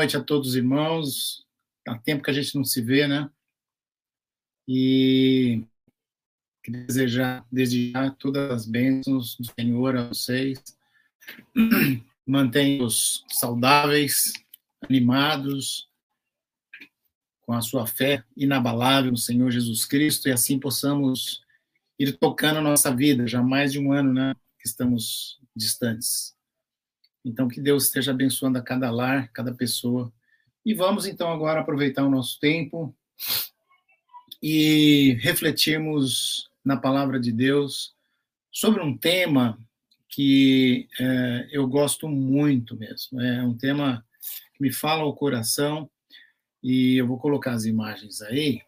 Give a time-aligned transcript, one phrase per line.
[0.00, 1.44] noite a todos os irmãos.
[1.86, 3.28] Há tempo que a gente não se vê, né?
[4.66, 5.62] E
[6.66, 10.62] desejar, desde já, todas as bênçãos do Senhor a vocês.
[12.26, 14.32] Mantenham-os saudáveis,
[14.80, 15.86] animados,
[17.42, 21.42] com a sua fé inabalável no Senhor Jesus Cristo, e assim possamos
[21.98, 23.26] ir tocando a nossa vida.
[23.26, 24.34] Já mais de um ano, né?
[24.58, 26.34] Que estamos distantes.
[27.24, 30.12] Então, que Deus esteja abençoando a cada lar, cada pessoa.
[30.64, 32.94] E vamos, então, agora aproveitar o nosso tempo
[34.42, 37.94] e refletirmos na palavra de Deus
[38.50, 39.58] sobre um tema
[40.08, 43.20] que é, eu gosto muito mesmo.
[43.20, 44.04] É um tema
[44.54, 45.88] que me fala ao coração
[46.62, 48.60] e eu vou colocar as imagens aí.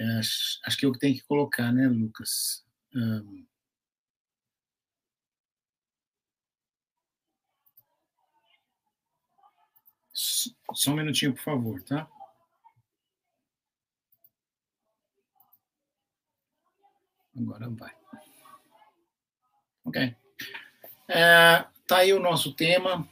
[0.00, 0.18] É,
[0.66, 2.64] acho, que eu tenho que colocar, né, Lucas?
[2.94, 3.44] Um,
[10.72, 12.08] Só um minutinho, por favor, tá?
[17.36, 17.92] Agora vai.
[19.84, 20.16] Ok.
[21.08, 23.06] É, tá aí o nosso tema.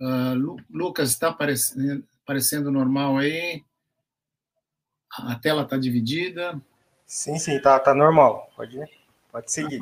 [0.00, 3.64] Uh, Lu, Lucas, está aparecendo, aparecendo normal aí?
[5.10, 6.60] A tela está dividida?
[7.06, 8.50] Sim, sim, tá, tá normal.
[8.54, 8.78] Pode,
[9.32, 9.80] pode seguir.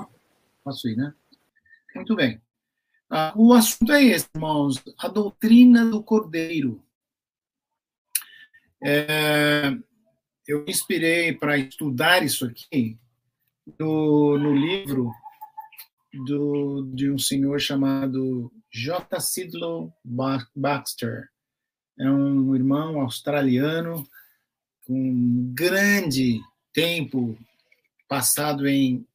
[0.63, 1.15] Posso ir, né?
[1.95, 2.41] Muito bem.
[3.09, 6.83] Ah, o assunto é esse, irmãos, a doutrina do cordeiro.
[8.83, 9.73] É,
[10.47, 12.99] eu me inspirei para estudar isso aqui
[13.79, 15.13] no, no livro
[16.25, 19.21] do, de um senhor chamado J.
[19.21, 19.93] Sidlow
[20.55, 21.29] Baxter.
[21.99, 24.07] É um irmão australiano
[24.87, 26.41] com grande
[26.73, 27.37] tempo
[28.09, 29.07] passado em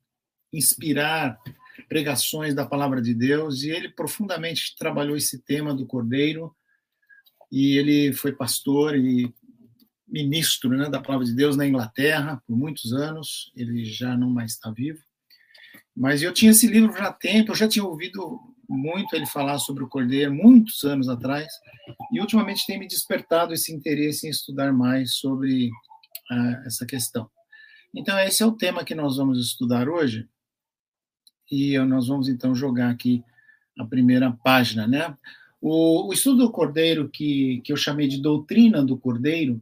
[0.51, 1.39] inspirar
[1.87, 6.55] pregações da palavra de Deus, e ele profundamente trabalhou esse tema do cordeiro,
[7.51, 9.33] e ele foi pastor e
[10.07, 14.53] ministro né, da palavra de Deus na Inglaterra por muitos anos, ele já não mais
[14.53, 14.99] está vivo.
[15.95, 19.59] Mas eu tinha esse livro já há tempo, eu já tinha ouvido muito ele falar
[19.59, 21.51] sobre o cordeiro, muitos anos atrás,
[22.11, 27.29] e ultimamente tem me despertado esse interesse em estudar mais sobre uh, essa questão.
[27.93, 30.29] Então, esse é o tema que nós vamos estudar hoje,
[31.51, 33.23] e nós vamos então jogar aqui
[33.77, 35.15] a primeira página, né?
[35.59, 39.61] O, o estudo do Cordeiro, que, que eu chamei de doutrina do Cordeiro,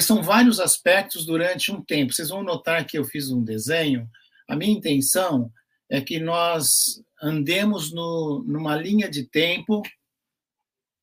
[0.00, 2.12] são vários aspectos durante um tempo.
[2.12, 4.10] Vocês vão notar que eu fiz um desenho.
[4.48, 5.50] A minha intenção
[5.88, 9.82] é que nós andemos no, numa linha de tempo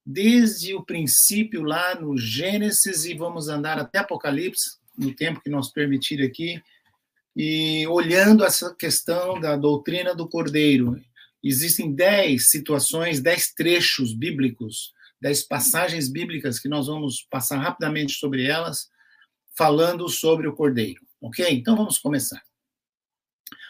[0.05, 5.71] desde o princípio lá no Gênesis e vamos andar até Apocalipse, no tempo que nós
[5.71, 6.61] permitir aqui,
[7.35, 10.99] e olhando essa questão da doutrina do cordeiro,
[11.43, 18.45] existem dez situações, dez trechos bíblicos, dez passagens bíblicas que nós vamos passar rapidamente sobre
[18.45, 18.89] elas,
[19.57, 21.01] falando sobre o cordeiro.
[21.21, 21.45] Ok?
[21.49, 22.41] Então vamos começar.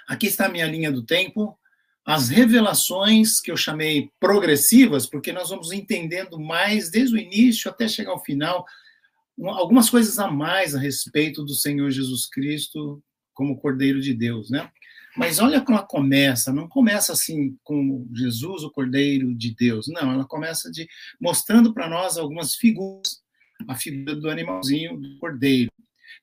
[0.07, 1.57] Aqui está a minha linha do tempo,
[2.03, 7.87] as revelações que eu chamei progressivas, porque nós vamos entendendo mais desde o início até
[7.87, 8.65] chegar ao final,
[9.39, 13.03] algumas coisas a mais a respeito do Senhor Jesus Cristo
[13.41, 14.69] como Cordeiro de Deus, né?
[15.17, 20.11] Mas olha como ela começa, não começa assim com Jesus, o Cordeiro de Deus, não,
[20.11, 20.87] ela começa de
[21.19, 23.19] mostrando para nós algumas figuras,
[23.67, 25.71] a figura do animalzinho, do cordeiro.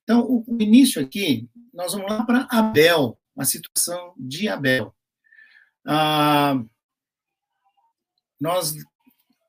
[0.05, 4.95] Então, o, início aqui, nós vamos lá para Abel, a situação de Abel.
[5.85, 6.63] Ah,
[8.41, 8.77] nós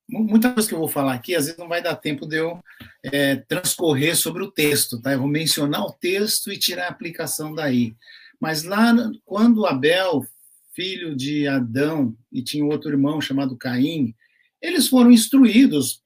[0.09, 2.63] muita coisa que eu vou falar aqui, às vezes não vai dar tempo de eu
[3.03, 5.13] é, transcorrer sobre o texto, tá?
[5.13, 7.95] Eu vou mencionar o texto e tirar a aplicação daí.
[8.39, 8.93] Mas lá,
[9.25, 10.25] quando Abel,
[10.73, 14.15] filho de Adão, e tinha outro irmão chamado Caim,
[14.61, 16.01] eles foram instruídos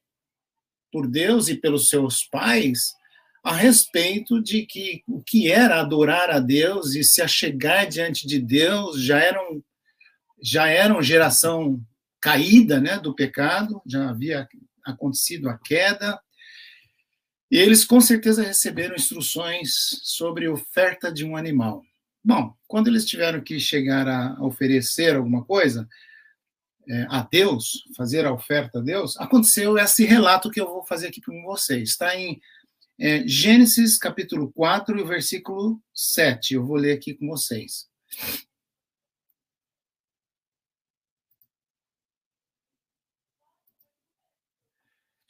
[0.91, 2.93] por Deus e pelos seus pais
[3.43, 8.39] a respeito de que o que era adorar a Deus e se achegar diante de
[8.39, 9.63] Deus já eram
[10.41, 11.81] já eram geração
[12.23, 14.47] caída né, do pecado, já havia
[14.85, 16.17] acontecido a queda,
[17.51, 19.73] e eles com certeza receberam instruções
[20.03, 21.83] sobre oferta de um animal.
[22.23, 25.85] Bom, quando eles tiveram que chegar a oferecer alguma coisa
[26.87, 31.07] é, a Deus, fazer a oferta a Deus, aconteceu esse relato que eu vou fazer
[31.07, 31.89] aqui com vocês.
[31.89, 32.39] Está em
[32.97, 36.53] é, Gênesis capítulo 4, versículo 7.
[36.53, 37.85] Eu vou ler aqui com vocês.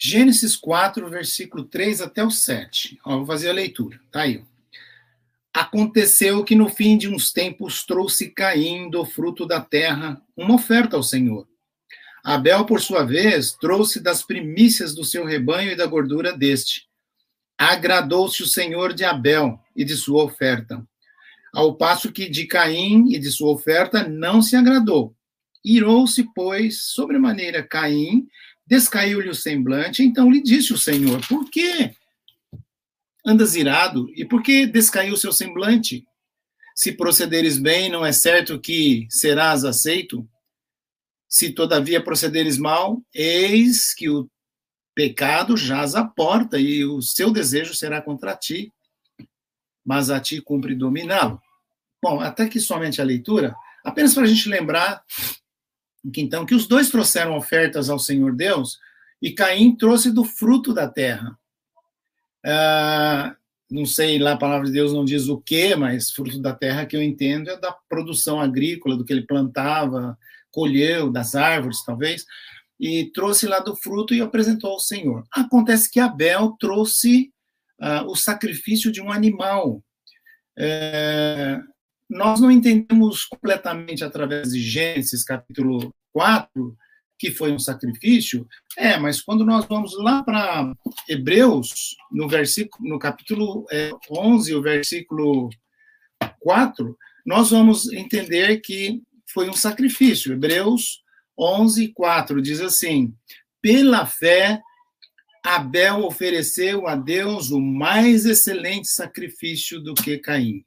[0.05, 3.00] Gênesis 4, versículo 3 até o 7.
[3.05, 3.97] Ó, vou fazer a leitura.
[4.11, 4.44] Tá aí.
[5.53, 10.97] Aconteceu que no fim de uns tempos trouxe Caim do fruto da terra uma oferta
[10.97, 11.47] ao Senhor.
[12.21, 16.85] Abel, por sua vez, trouxe das primícias do seu rebanho e da gordura deste.
[17.57, 20.85] Agradou-se o Senhor de Abel e de sua oferta,
[21.53, 25.15] ao passo que de Caim e de sua oferta não se agradou.
[25.63, 28.27] Irou-se, pois, sobremaneira Caim,
[28.65, 31.92] descaiu-lhe o semblante, então lhe disse o Senhor: Por que
[33.25, 34.12] andas irado?
[34.15, 36.06] E por que descaiu o seu semblante?
[36.75, 40.27] Se procederes bem, não é certo que serás aceito?
[41.30, 44.30] Se todavia procederes mal, eis que o
[44.95, 48.71] pecado jaz à porta e o seu desejo será contra ti,
[49.86, 51.42] mas a ti cumpre dominá-lo.
[52.01, 55.04] Bom, até que somente a leitura, apenas para a gente lembrar
[56.11, 58.77] que então que os dois trouxeram ofertas ao Senhor Deus
[59.21, 61.38] e Caim trouxe do fruto da terra.
[62.45, 63.35] Ah,
[63.71, 66.85] não sei lá a palavra de Deus não diz o que, mas fruto da terra
[66.85, 70.17] que eu entendo é da produção agrícola, do que ele plantava,
[70.51, 72.25] colheu das árvores, talvez,
[72.79, 75.23] e trouxe lá do fruto e apresentou ao Senhor.
[75.31, 77.31] Acontece que Abel trouxe
[77.81, 79.83] uh, o sacrifício de um animal.
[80.57, 81.59] É,
[82.13, 86.77] nós não entendemos completamente através de Gênesis, capítulo 4,
[87.18, 90.71] que foi um sacrifício, é, mas quando nós vamos lá para
[91.10, 95.50] Hebreus, no versículo, no capítulo é, 11, o versículo
[96.39, 96.95] 4,
[97.25, 99.01] nós vamos entender que
[99.31, 100.33] foi um sacrifício.
[100.33, 101.01] Hebreus
[101.38, 103.12] 11, 4 diz assim:
[103.60, 104.62] pela fé,
[105.44, 110.63] Abel ofereceu a Deus o mais excelente sacrifício do que Caim,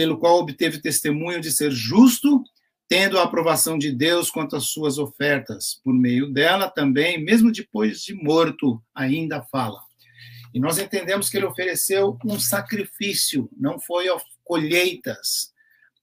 [0.00, 2.42] pelo qual obteve testemunho de ser justo,
[2.88, 5.78] tendo a aprovação de Deus quanto às suas ofertas.
[5.84, 9.78] Por meio dela também, mesmo depois de morto, ainda fala.
[10.54, 14.06] E nós entendemos que ele ofereceu um sacrifício, não foi
[14.42, 15.52] colheitas,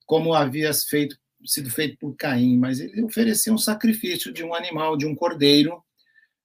[0.05, 4.95] como havia feito sido feito por Caim, mas ele ofereceu um sacrifício de um animal,
[4.95, 5.83] de um cordeiro,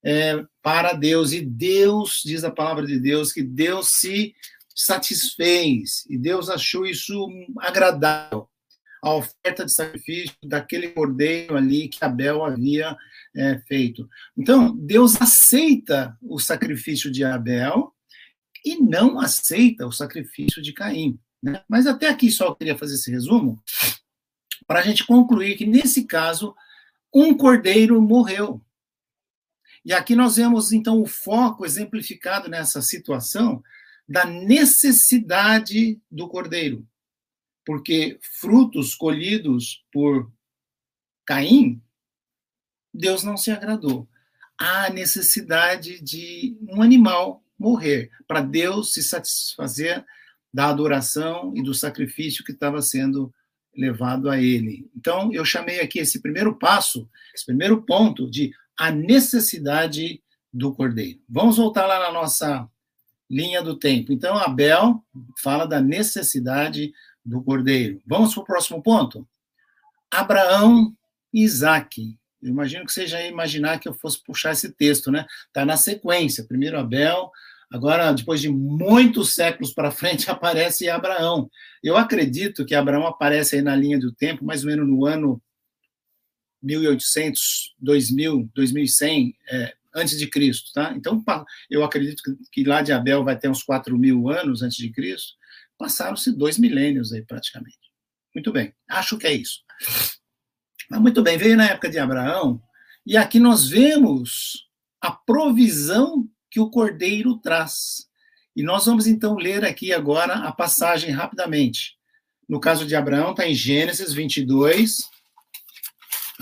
[0.03, 1.35] é, para Deus.
[1.35, 4.35] E Deus, diz a palavra de Deus, que Deus se
[4.75, 7.29] satisfez, e Deus achou isso
[7.59, 8.49] agradável.
[9.03, 12.97] A oferta de sacrifício daquele cordeiro ali que Abel havia
[13.35, 14.09] é, feito.
[14.37, 17.93] Então, Deus aceita o sacrifício de Abel
[18.65, 21.19] e não aceita o sacrifício de Caim.
[21.43, 21.63] Né?
[21.69, 23.61] Mas até aqui só queria fazer esse resumo
[24.67, 26.55] para a gente concluir que, nesse caso,
[27.13, 28.65] um cordeiro morreu.
[29.85, 33.63] E aqui nós vemos, então, o foco exemplificado nessa situação
[34.13, 36.87] da necessidade do cordeiro.
[37.65, 40.31] Porque frutos colhidos por
[41.25, 41.83] Caim,
[42.93, 44.07] Deus não se agradou.
[44.59, 50.05] Há necessidade de um animal morrer, para Deus se satisfazer
[50.53, 53.33] da adoração e do sacrifício que estava sendo
[53.75, 54.91] levado a ele.
[54.95, 60.23] Então, eu chamei aqui esse primeiro passo, esse primeiro ponto de a necessidade
[60.53, 61.19] do cordeiro.
[61.27, 62.69] Vamos voltar lá na nossa
[63.33, 64.13] linha do tempo.
[64.13, 65.03] Então, Abel
[65.43, 66.93] fala da necessidade
[67.25, 68.03] do cordeiro.
[68.07, 69.27] Vamos para o próximo ponto?
[70.11, 70.95] Abraão
[71.33, 72.15] e Isaac.
[72.43, 75.25] Eu imagino que você já ia imaginar que eu fosse puxar esse texto, né?
[75.47, 76.45] Está na sequência.
[76.45, 77.31] Primeiro Abel,
[77.73, 81.51] Agora, depois de muitos séculos para frente, aparece Abraão.
[81.83, 85.43] Eu acredito que Abraão aparece aí na linha do tempo, mais ou menos no ano
[86.63, 90.93] 1800, 2000, 2100, é, antes de Cristo, tá?
[90.97, 91.23] Então,
[91.71, 95.33] eu acredito que, lá de Abel vai ter uns 4 mil anos antes de Cristo.
[95.79, 97.79] Passaram-se dois milênios aí, praticamente.
[98.35, 99.61] Muito bem, acho que é isso.
[100.91, 102.63] Mas muito bem, veio na época de Abraão,
[103.05, 104.69] e aqui nós vemos
[105.01, 108.07] a provisão que o cordeiro traz.
[108.55, 111.97] E nós vamos então ler aqui agora a passagem rapidamente.
[112.49, 115.11] No caso de Abraão, está em Gênesis 22.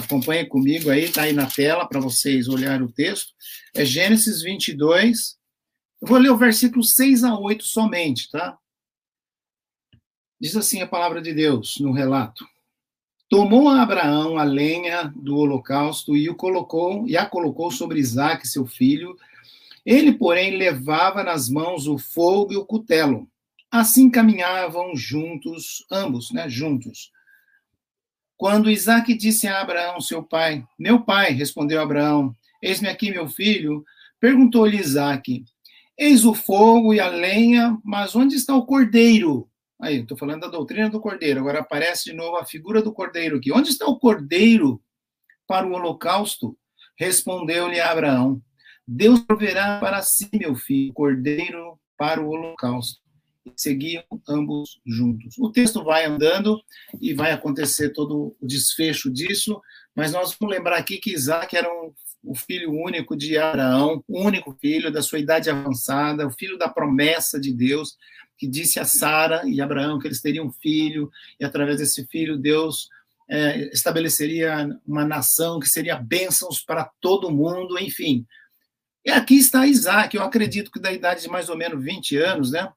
[0.00, 3.32] Acompanhe comigo aí, está aí na tela para vocês olharem o texto.
[3.74, 5.36] É Gênesis 22.
[6.00, 8.58] Eu vou ler o versículo 6 a 8 somente, tá?
[10.40, 12.46] Diz assim a palavra de Deus no relato.
[13.28, 18.66] Tomou Abraão a lenha do holocausto e o colocou e a colocou sobre Isaque, seu
[18.66, 19.16] filho,
[19.84, 23.28] ele, porém, levava nas mãos o fogo e o cutelo.
[23.70, 27.12] Assim caminhavam juntos, ambos, né, juntos.
[28.40, 33.84] Quando Isaac disse a Abraão, seu pai, meu pai, respondeu Abraão, eis-me aqui, meu filho,
[34.18, 35.44] perguntou-lhe Isaac,
[35.98, 39.46] eis o fogo e a lenha, mas onde está o cordeiro?
[39.78, 43.36] Aí, estou falando da doutrina do cordeiro, agora aparece de novo a figura do cordeiro
[43.36, 43.52] aqui.
[43.52, 44.82] Onde está o cordeiro
[45.46, 46.56] para o holocausto?
[46.98, 48.40] Respondeu-lhe Abraão,
[48.88, 52.99] Deus proverá para si, meu filho, cordeiro para o holocausto.
[53.46, 55.36] E seguiam ambos juntos.
[55.38, 56.60] O texto vai andando
[57.00, 59.60] e vai acontecer todo o desfecho disso,
[59.94, 61.92] mas nós vamos lembrar aqui que Isaac era um
[62.22, 66.68] o filho único de Abraão, o único filho da sua idade avançada, o filho da
[66.68, 67.96] promessa de Deus,
[68.36, 72.38] que disse a Sara e Abraão que eles teriam um filho, e através desse filho
[72.38, 72.88] Deus
[73.28, 78.26] é, estabeleceria uma nação que seria bênçãos para todo mundo, enfim.
[79.04, 82.50] E aqui está Isaac, eu acredito que da idade de mais ou menos 20 anos,
[82.50, 82.70] né?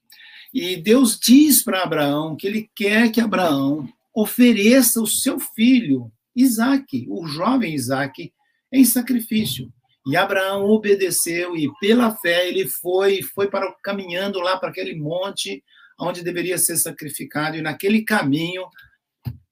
[0.53, 7.07] E Deus diz para Abraão que ele quer que Abraão ofereça o seu filho, Isaac,
[7.09, 8.31] o jovem Isaac,
[8.71, 9.73] em sacrifício.
[10.05, 15.63] E Abraão obedeceu e pela fé ele foi, foi para caminhando lá para aquele monte
[15.99, 18.63] onde deveria ser sacrificado e naquele caminho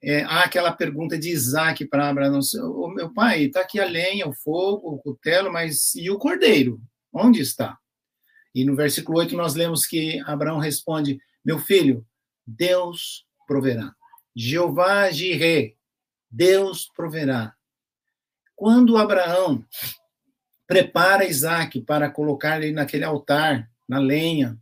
[0.04, 4.28] é, há aquela pergunta de Isaac para Abraão: o meu pai, está aqui a lenha,
[4.28, 6.82] o fogo, o cutelo, mas e o cordeiro?
[7.14, 7.78] Onde está?
[8.54, 12.06] E no versículo 8 nós lemos que Abraão responde: Meu filho,
[12.46, 13.94] Deus proverá.
[14.36, 15.76] Jeová Jireh,
[16.30, 17.54] Deus proverá.
[18.56, 19.66] Quando Abraão
[20.68, 24.58] prepara Isaac para colocar ele naquele altar, na lenha,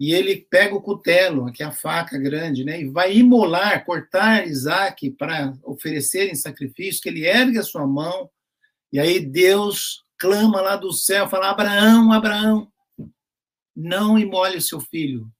[0.00, 4.46] e ele pega o cutelo, que é a faca grande, né, e vai imolar, cortar
[4.46, 8.30] Isaac para oferecer em sacrifício, que ele ergue a sua mão,
[8.92, 12.71] e aí Deus clama lá do céu, fala: Abraão, Abraão,
[13.74, 15.30] não imole o seu filho.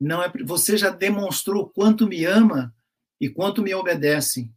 [0.00, 2.74] Não é, você já demonstrou quanto me ama
[3.20, 4.50] e quanto me obedece.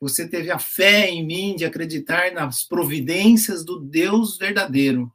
[0.00, 5.12] Você teve a fé em mim de acreditar nas providências do Deus verdadeiro,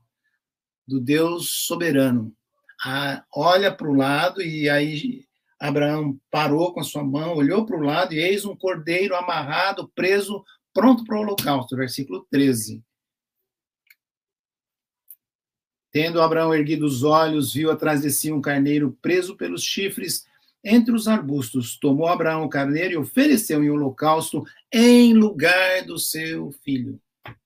[0.88, 2.36] do Deus soberano.
[2.84, 5.26] Ah, olha para o lado e aí
[5.60, 9.92] Abraão parou com a sua mão, olhou para o lado e eis um cordeiro amarrado,
[9.96, 10.44] preso,
[10.74, 11.76] pronto para o holocausto.
[11.76, 12.84] Versículo 13.
[15.96, 20.26] Tendo Abraão erguido os olhos, viu atrás de si um carneiro preso pelos chifres
[20.62, 21.80] entre os arbustos.
[21.80, 27.00] Tomou Abraão o carneiro e ofereceu em holocausto em lugar do seu filho.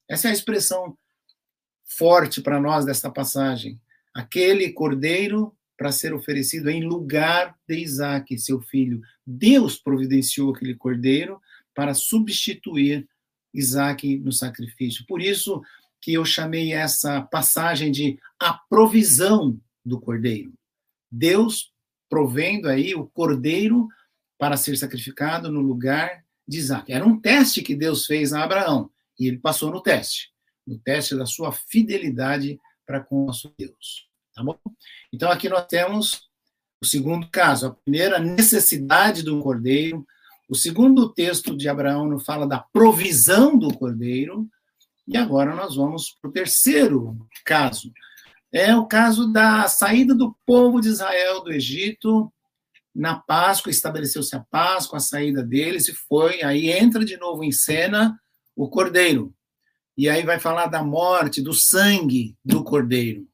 [0.08, 0.98] Essa é a expressão
[1.86, 3.80] forte para nós desta passagem.
[4.16, 9.00] Aquele cordeiro para ser oferecido em lugar de Isaac, seu filho.
[9.28, 11.40] Deus providenciou aquele cordeiro
[11.76, 13.08] para substituir
[13.54, 15.06] Isaac no sacrifício.
[15.08, 15.62] Por isso,
[16.02, 20.54] que eu chamei essa passagem de a provisão do cordeiro.
[21.12, 21.72] Deus
[22.10, 23.88] provendo aí o cordeiro
[24.38, 26.92] para ser sacrificado no lugar de Isaac.
[26.92, 28.90] Era um teste que Deus fez a Abraão
[29.20, 30.32] e ele passou no teste,
[30.66, 34.08] no teste da sua fidelidade para com o nosso Deus.
[34.34, 34.58] Tá bom?
[35.14, 36.30] Então aqui nós temos
[36.82, 40.06] o segundo caso, a primeira necessidade do cordeiro.
[40.48, 44.50] O segundo texto de Abraão fala da provisão do cordeiro.
[45.10, 47.92] E agora nós vamos para o terceiro caso.
[48.52, 52.32] É o caso da saída do povo de Israel do Egito.
[52.94, 56.44] Na Páscoa, estabeleceu-se a Páscoa, a saída deles, e foi.
[56.44, 58.20] Aí entra de novo em cena
[58.56, 59.34] o cordeiro.
[59.98, 63.28] E aí vai falar da morte, do sangue do cordeiro.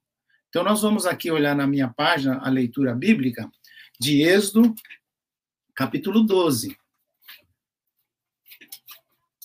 [0.47, 3.51] Então, nós vamos aqui olhar na minha página a leitura bíblica
[3.99, 4.73] de Êxodo,
[5.75, 6.77] capítulo 12.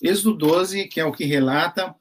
[0.01, 1.93] Êxodo 12, que é o que relata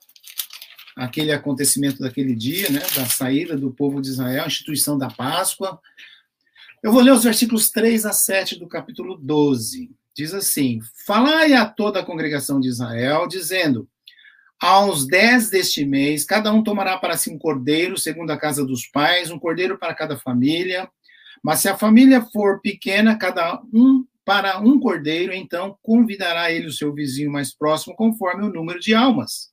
[0.99, 5.79] aquele acontecimento daquele dia, né, da saída do povo de Israel, a instituição da Páscoa.
[6.83, 9.89] Eu vou ler os versículos 3 a 7 do capítulo 12.
[10.13, 13.87] Diz assim: Falai a toda a congregação de Israel, dizendo:
[14.59, 18.85] Aos dez deste mês, cada um tomará para si um cordeiro, segundo a casa dos
[18.85, 20.89] pais, um cordeiro para cada família.
[21.41, 26.73] Mas se a família for pequena, cada um para um cordeiro, então convidará ele o
[26.73, 29.48] seu vizinho mais próximo, conforme o número de almas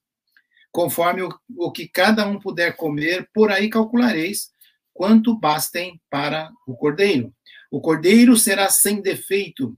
[0.76, 4.50] conforme o, o que cada um puder comer, por aí calculareis
[4.92, 7.32] quanto bastem para o cordeiro.
[7.70, 9.74] O cordeiro será sem defeito,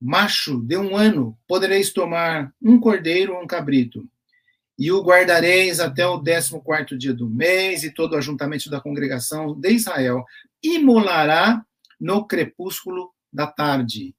[0.00, 4.04] macho de um ano, podereis tomar um cordeiro ou um cabrito,
[4.76, 8.80] e o guardareis até o décimo quarto dia do mês, e todo o ajuntamento da
[8.80, 10.24] congregação de Israel
[10.60, 11.64] imolará
[12.00, 14.12] no crepúsculo da tarde.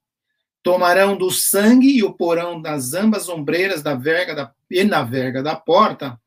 [0.67, 5.41] Tomarão do sangue e o porão das ambas ombreiras da verga da e na verga
[5.41, 6.19] da porta,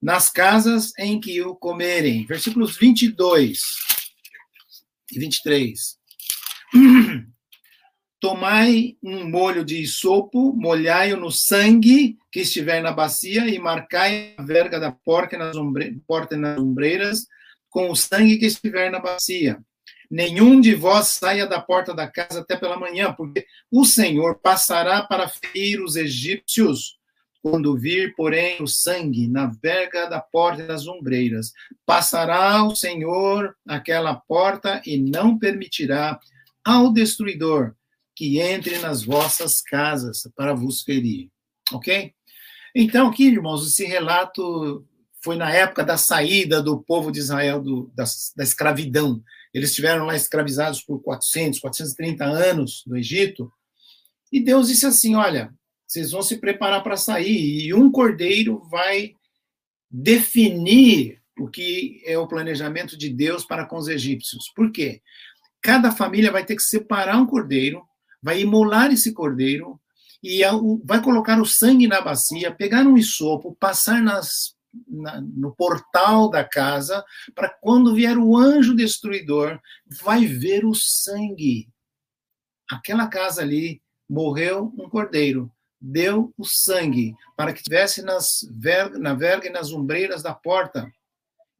[0.00, 2.24] nas casas em que o comerem.
[2.24, 3.60] Versículos 22
[5.12, 5.98] e 23.
[8.18, 14.42] Tomai um molho de sopo, molhai-o no sangue que estiver na bacia e marcai a
[14.42, 15.36] verga da porta
[16.06, 17.26] porta nas ombreiras
[17.68, 19.62] com o sangue que estiver na bacia.
[20.12, 25.02] Nenhum de vós saia da porta da casa até pela manhã, porque o Senhor passará
[25.02, 26.98] para ferir os egípcios
[27.40, 31.54] quando vir, porém, o sangue na verga da porta das ombreiras,
[31.86, 36.20] passará o Senhor aquela porta e não permitirá
[36.62, 37.74] ao destruidor
[38.14, 41.30] que entre nas vossas casas para vos ferir.
[41.72, 42.12] Ok?
[42.74, 44.86] Então, aqui, irmãos, esse relato
[45.24, 48.04] foi na época da saída do povo de Israel do, da,
[48.36, 49.22] da escravidão.
[49.52, 53.52] Eles estiveram lá escravizados por 400, 430 anos no Egito.
[54.30, 55.52] E Deus disse assim: Olha,
[55.86, 59.14] vocês vão se preparar para sair, e um cordeiro vai
[59.90, 64.50] definir o que é o planejamento de Deus para com os egípcios.
[64.54, 65.02] Por quê?
[65.60, 67.82] Cada família vai ter que separar um cordeiro,
[68.22, 69.78] vai imolar esse cordeiro,
[70.22, 70.42] e
[70.84, 74.54] vai colocar o sangue na bacia, pegar um isopo, passar nas,
[74.88, 79.60] na, no portal da casa, para quando vier o anjo destruidor,
[80.02, 81.68] vai ver o sangue.
[82.70, 85.50] Aquela casa ali morreu um cordeiro,
[85.80, 88.46] deu o sangue para que tivesse nas
[88.98, 90.92] na verga e nas ombreiras da porta.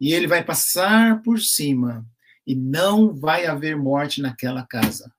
[0.00, 2.04] E ele vai passar por cima
[2.46, 5.12] e não vai haver morte naquela casa.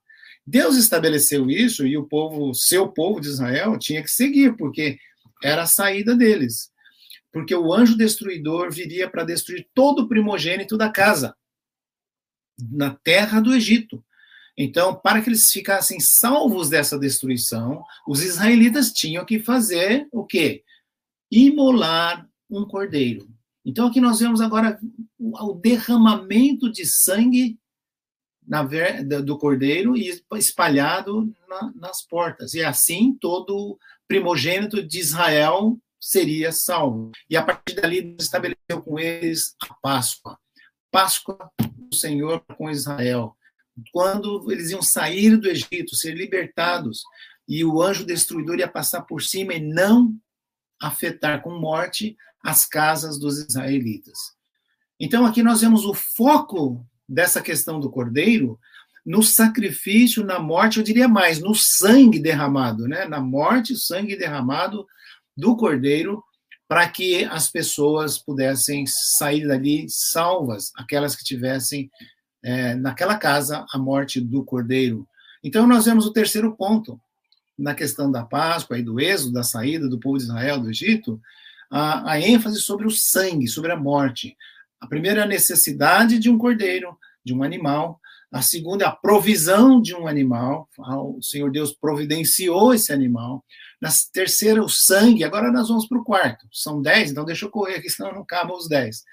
[0.46, 5.00] Deus estabeleceu isso e o povo, seu povo de Israel, tinha que seguir, porque
[5.42, 6.70] era a saída deles.
[7.34, 11.36] Porque o anjo destruidor viria para destruir todo o primogênito da casa,
[12.72, 14.06] na terra do Egito.
[14.56, 20.64] Então, para que eles ficassem salvos dessa destruição, os israelitas tinham que fazer o quê?
[21.32, 23.28] Imolar um cordeiro.
[23.66, 24.80] Então, aqui nós vemos agora
[25.18, 27.58] o derramamento de sangue
[29.24, 32.54] do cordeiro e espalhado na, nas portas.
[32.54, 37.12] E assim todo primogênito de Israel seria salvo.
[37.30, 40.38] E a partir dali estabeleceu com eles a Páscoa.
[40.92, 43.38] Páscoa do Senhor com Israel.
[43.92, 47.04] Quando eles iam sair do Egito, ser libertados,
[47.48, 50.14] e o anjo destruidor ia passar por cima e não
[50.82, 54.18] afetar com morte as casas dos israelitas.
[55.00, 58.60] Então aqui nós vemos o foco dessa questão do cordeiro
[59.06, 63.06] no sacrifício, na morte, eu diria mais, no sangue derramado, né?
[63.06, 64.86] Na morte, sangue derramado
[65.36, 66.24] do cordeiro,
[66.68, 71.90] para que as pessoas pudessem sair dali salvas, aquelas que tivessem
[72.44, 75.08] é, naquela casa a morte do cordeiro.
[75.44, 77.00] Então, nós vemos o terceiro ponto
[77.58, 81.22] na questão da Páscoa e do êxodo, da saída do povo de Israel do Egito,
[81.70, 84.36] a, a ênfase sobre o sangue, sobre a morte.
[84.80, 88.00] A primeira é a necessidade de um cordeiro, de um animal.
[88.32, 90.68] A segunda é a provisão de um animal.
[90.78, 93.44] O Senhor Deus providenciou esse animal.
[93.84, 95.26] Na terceira, o sangue.
[95.26, 96.48] Agora nós vamos para o quarto.
[96.54, 99.04] São dez, então deixa eu correr aqui, senão não cabem os dez.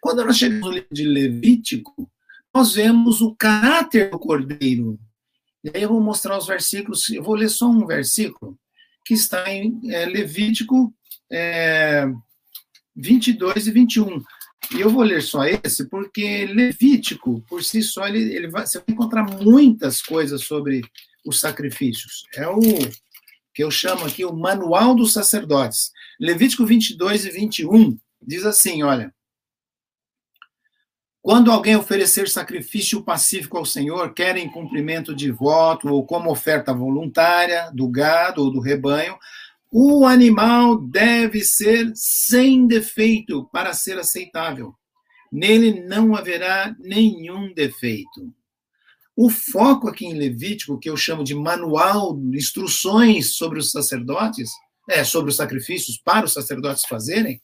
[0.00, 2.10] Quando nós chegamos no livro de Levítico,
[2.54, 4.98] nós vemos o caráter do cordeiro.
[5.62, 7.10] E aí eu vou mostrar os versículos.
[7.10, 8.58] Eu vou ler só um versículo
[9.04, 10.90] que está em é, Levítico
[11.30, 12.06] é,
[12.96, 14.22] 22 e 21.
[14.74, 18.78] E eu vou ler só esse, porque Levítico, por si só, ele, ele vai, você
[18.78, 20.80] vai encontrar muitas coisas sobre
[21.26, 22.22] os sacrifícios.
[22.34, 22.58] É o
[23.58, 25.90] que eu chamo aqui o Manual dos Sacerdotes.
[26.20, 29.12] Levítico 22 e 21 diz assim: olha.
[31.20, 36.72] Quando alguém oferecer sacrifício pacífico ao Senhor, quer em cumprimento de voto ou como oferta
[36.72, 39.18] voluntária do gado ou do rebanho,
[39.72, 44.72] o animal deve ser sem defeito para ser aceitável.
[45.32, 48.32] Nele não haverá nenhum defeito.
[49.20, 54.48] O foco aqui em Levítico, que eu chamo de manual, instruções sobre os sacerdotes,
[54.88, 57.42] é, sobre os sacrifícios para os sacerdotes fazerem,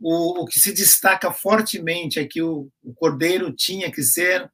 [0.00, 4.50] o, o que se destaca fortemente é que o, o cordeiro tinha que ser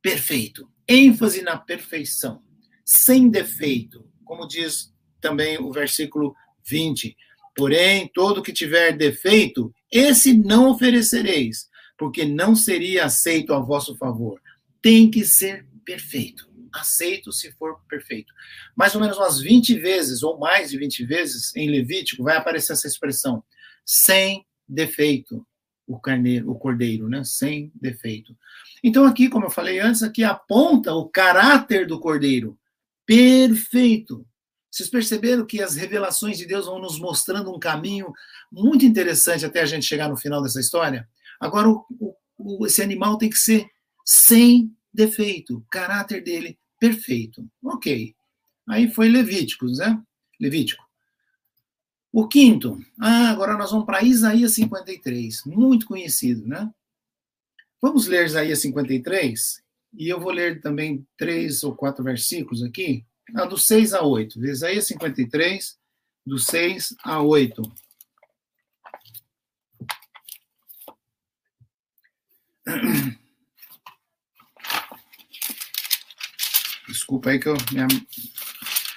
[0.00, 2.42] perfeito, ênfase na perfeição,
[2.86, 7.14] sem defeito, como diz também o versículo 20.
[7.54, 14.40] Porém, todo que tiver defeito, esse não oferecereis, porque não seria aceito a vosso favor.
[14.80, 16.50] Tem que ser perfeito.
[16.72, 18.32] Aceito se for perfeito.
[18.74, 22.72] Mais ou menos umas 20 vezes, ou mais de 20 vezes, em Levítico, vai aparecer
[22.72, 23.42] essa expressão:
[23.84, 25.46] sem defeito.
[25.86, 27.24] O carneiro, o cordeiro, né?
[27.24, 28.34] Sem defeito.
[28.82, 32.58] Então, aqui, como eu falei antes, aqui aponta o caráter do cordeiro.
[33.04, 34.24] Perfeito.
[34.70, 38.10] Vocês perceberam que as revelações de Deus vão nos mostrando um caminho
[38.50, 41.06] muito interessante até a gente chegar no final dessa história?
[41.38, 41.84] Agora, o,
[42.38, 43.66] o, esse animal tem que ser
[44.04, 47.48] sem defeito, caráter dele perfeito.
[47.62, 48.14] Ok.
[48.68, 50.02] Aí foi Levíticos, né?
[50.40, 50.84] Levítico.
[52.12, 56.70] O quinto, ah, agora nós vamos para Isaías 53, muito conhecido, né?
[57.80, 59.62] Vamos ler Isaías 53,
[59.94, 64.44] e eu vou ler também três ou quatro versículos aqui, não, do 6 a 8.
[64.44, 65.78] Isaías 53,
[66.26, 67.62] do 6 a 8.
[77.02, 78.06] Desculpa aí que eu me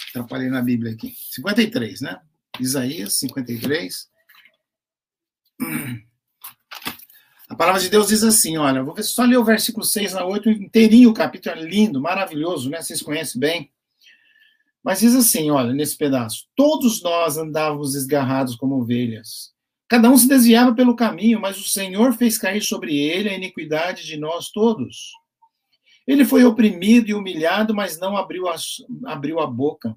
[0.09, 1.15] atrapalhei na Bíblia aqui.
[1.31, 2.19] 53, né?
[2.59, 4.07] Isaías 53.
[7.49, 10.49] A palavra de Deus diz assim, olha, vou só ler o versículo 6 a 8
[10.49, 12.79] inteirinho, o capítulo é lindo, maravilhoso, né?
[12.79, 13.71] Vocês conhecem bem.
[14.83, 19.51] Mas diz assim, olha, nesse pedaço: Todos nós andávamos esgarrados como ovelhas.
[19.87, 24.05] Cada um se desviava pelo caminho, mas o Senhor fez cair sobre ele a iniquidade
[24.05, 25.13] de nós todos.
[26.07, 28.55] Ele foi oprimido e humilhado, mas não abriu a,
[29.05, 29.95] abriu a boca.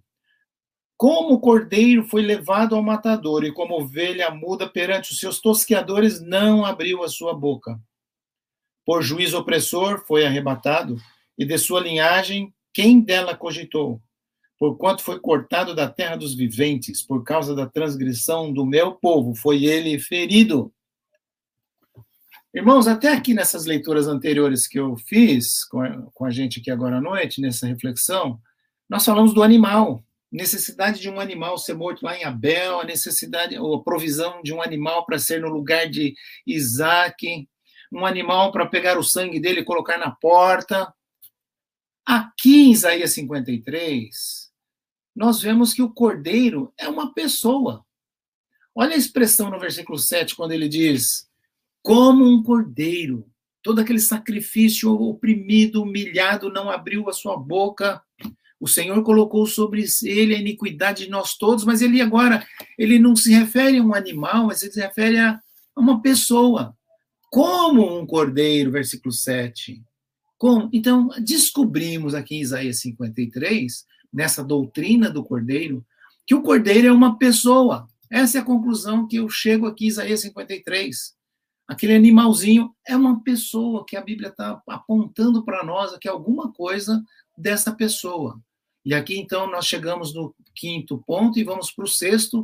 [0.97, 6.21] Como o cordeiro foi levado ao matador, e como ovelha muda perante os seus tosqueadores,
[6.21, 7.79] não abriu a sua boca.
[8.85, 10.97] Por juízo opressor foi arrebatado,
[11.37, 14.03] e de sua linhagem, quem dela cogitou?
[14.59, 19.65] Porquanto foi cortado da terra dos viventes, por causa da transgressão do meu povo, foi
[19.65, 20.73] ele ferido.
[22.55, 26.71] Irmãos, até aqui nessas leituras anteriores que eu fiz com a, com a gente aqui
[26.71, 28.41] agora à noite, nessa reflexão,
[28.89, 33.59] nós falamos do animal necessidade de um animal ser morto lá em Abel, a necessidade
[33.59, 36.15] ou a provisão de um animal para ser no lugar de
[36.47, 37.49] Isaac,
[37.91, 40.93] um animal para pegar o sangue dele e colocar na porta.
[42.07, 44.51] Aqui em Isaías 53,
[45.17, 47.85] nós vemos que o cordeiro é uma pessoa.
[48.75, 51.28] Olha a expressão no versículo 7, quando ele diz:
[51.83, 53.27] como um cordeiro,
[53.63, 58.03] todo aquele sacrifício oprimido, humilhado, não abriu a sua boca
[58.61, 62.45] o Senhor colocou sobre ele a iniquidade de nós todos, mas ele agora,
[62.77, 65.41] ele não se refere a um animal, mas ele se refere a
[65.77, 66.77] uma pessoa.
[67.31, 69.83] Como um cordeiro, versículo 7.
[70.37, 70.69] Como?
[70.73, 75.85] Então, descobrimos aqui em Isaías 53, nessa doutrina do cordeiro,
[76.27, 77.87] que o cordeiro é uma pessoa.
[78.11, 81.18] Essa é a conclusão que eu chego aqui em Isaías 53.
[81.69, 86.51] Aquele animalzinho é uma pessoa que a Bíblia está apontando para nós que é alguma
[86.51, 87.05] coisa
[87.37, 88.41] dessa pessoa.
[88.85, 92.43] E aqui, então, nós chegamos no quinto ponto e vamos para o sexto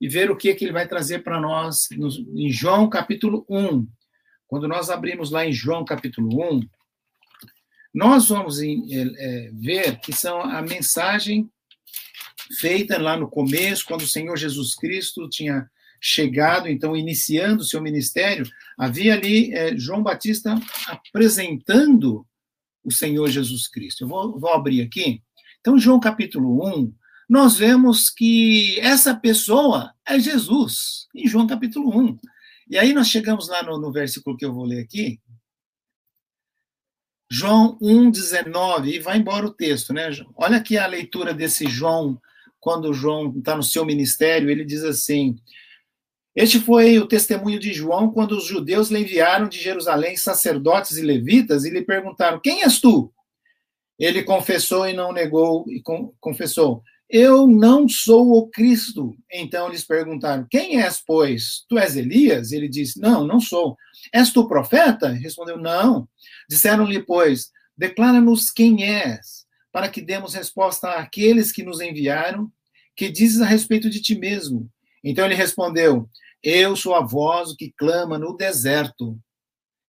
[0.00, 3.86] e ver o que, é que ele vai trazer para nós em João capítulo 1.
[4.46, 6.62] Quando nós abrimos lá em João capítulo 1,
[7.92, 11.50] nós vamos em, é, ver que são a mensagem
[12.58, 15.70] feita lá no começo, quando o Senhor Jesus Cristo tinha
[16.06, 20.54] chegado, então, iniciando o seu ministério, havia ali é, João Batista
[20.86, 22.26] apresentando
[22.84, 24.04] o Senhor Jesus Cristo.
[24.04, 25.22] Eu vou, vou abrir aqui.
[25.60, 26.92] Então, João capítulo 1,
[27.26, 32.18] nós vemos que essa pessoa é Jesus, em João capítulo 1.
[32.68, 35.18] E aí nós chegamos lá no, no versículo que eu vou ler aqui.
[37.30, 40.10] João 1, 19, e vai embora o texto, né?
[40.36, 42.20] Olha aqui a leitura desse João,
[42.60, 45.34] quando João está no seu ministério, ele diz assim:
[46.34, 51.02] Este foi o testemunho de João quando os judeus lhe enviaram de Jerusalém sacerdotes e
[51.02, 53.12] levitas e lhe perguntaram: Quem és tu?
[53.96, 55.80] Ele confessou e não negou, e
[56.18, 59.16] confessou: Eu não sou o Cristo.
[59.32, 61.64] Então eles perguntaram: Quem és, pois?
[61.68, 62.50] Tu és Elias?
[62.50, 63.76] Ele disse: Não, não sou.
[64.12, 65.08] És tu profeta?
[65.10, 66.08] Respondeu: Não.
[66.48, 72.50] Disseram-lhe, pois: Declara-nos quem és, para que demos resposta àqueles que nos enviaram.
[72.96, 74.68] Que dizes a respeito de ti mesmo?
[75.02, 76.08] Então ele respondeu:
[76.44, 79.18] Eu sou a voz que clama no deserto.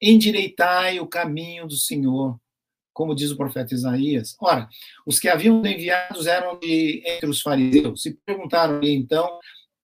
[0.02, 2.40] Endireitai o caminho do Senhor
[2.96, 4.36] como diz o profeta Isaías.
[4.40, 4.70] Ora,
[5.06, 8.06] os que haviam enviados eram de entre os fariseus.
[8.06, 9.38] E perguntaram então,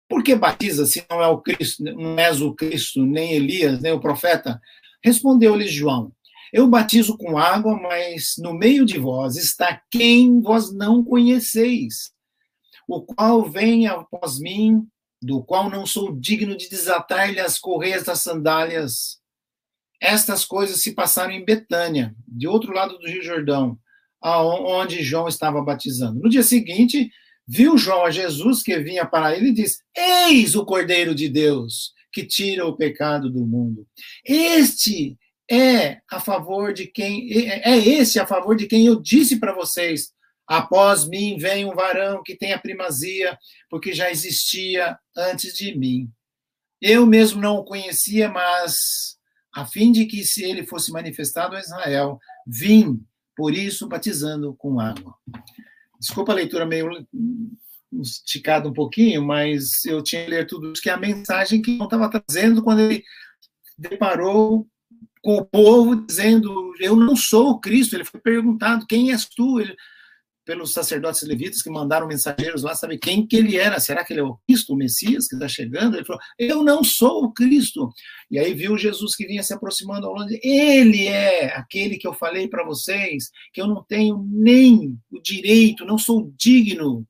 [0.08, 3.92] por que batiza se não é o Cristo, não és o Cristo, nem Elias, nem
[3.92, 4.60] o profeta?
[5.02, 6.12] Respondeu-lhes João:
[6.52, 12.12] Eu batizo com água, mas no meio de vós está quem vós não conheceis,
[12.86, 14.86] o qual vem após mim,
[15.22, 19.18] do qual não sou digno de desatar-lhe as correias das sandálias.
[20.00, 23.78] Estas coisas se passaram em Betânia, de outro lado do Rio Jordão,
[24.22, 26.20] onde João estava batizando.
[26.20, 27.10] No dia seguinte,
[27.46, 31.92] viu João a Jesus que vinha para ele e disse: Eis o Cordeiro de Deus
[32.12, 33.86] que tira o pecado do mundo.
[34.24, 35.16] Este
[35.50, 39.54] é a favor de quem é, é esse a favor de quem eu disse para
[39.54, 40.12] vocês:
[40.50, 43.38] após mim vem um varão que tem a primazia,
[43.70, 46.10] porque já existia antes de mim.
[46.82, 49.16] Eu mesmo não o conhecia, mas
[49.54, 53.00] a fim de que se ele fosse manifestado a Israel, vim,
[53.36, 55.14] por isso, batizando com água.
[56.00, 56.90] Desculpa a leitura meio
[58.02, 61.78] esticada um pouquinho, mas eu tinha que ler tudo isso, que é a mensagem que
[61.78, 63.04] eu estava trazendo quando ele
[63.78, 64.66] deparou
[65.22, 69.60] com o povo dizendo, eu não sou o Cristo, ele foi perguntado, quem és tu?
[69.60, 69.76] Ele,
[70.50, 73.78] pelos sacerdotes levitas que mandaram mensageiros lá saber quem que ele era.
[73.78, 75.94] Será que ele é o Cristo, o Messias que está chegando?
[75.94, 77.88] Ele falou: Eu não sou o Cristo.
[78.28, 80.40] E aí viu Jesus que vinha se aproximando ao longe.
[80.42, 85.84] Ele é aquele que eu falei para vocês, que eu não tenho nem o direito,
[85.84, 87.06] não sou digno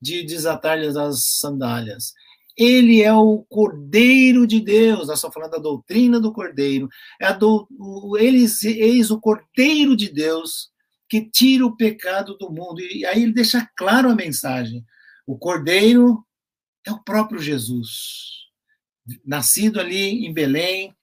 [0.00, 2.12] de desatar-lhes as sandálias.
[2.58, 5.06] Ele é o Cordeiro de Deus.
[5.06, 6.88] Nós estamos falando da doutrina do Cordeiro.
[7.20, 10.71] É do, o, eles, eis o Cordeiro de Deus
[11.12, 12.80] que tira o pecado do mundo.
[12.80, 14.82] E aí ele deixa claro a mensagem.
[15.26, 16.26] O Cordeiro
[16.86, 18.48] é o próprio Jesus,
[19.22, 20.96] nascido ali em Belém,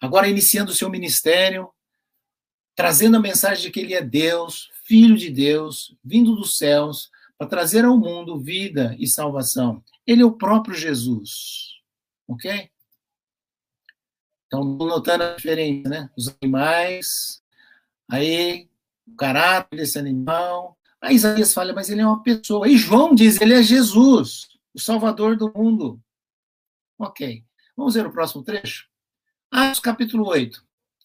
[0.00, 1.70] agora iniciando o seu ministério,
[2.74, 7.46] trazendo a mensagem de que ele é Deus, filho de Deus, vindo dos céus, para
[7.46, 9.84] trazer ao mundo vida e salvação.
[10.06, 11.74] Ele é o próprio Jesus.
[12.26, 12.70] Ok?
[14.46, 16.10] Então, notando a diferença, né?
[16.16, 17.42] Os animais,
[18.08, 18.71] aí,
[19.06, 20.78] o caráter desse animal.
[21.00, 22.68] Aí Isaías fala, mas ele é uma pessoa.
[22.68, 26.00] E João diz, ele é Jesus, o Salvador do mundo.
[26.98, 27.44] Ok.
[27.76, 28.86] Vamos ver o próximo trecho?
[29.50, 30.62] Atos capítulo 8.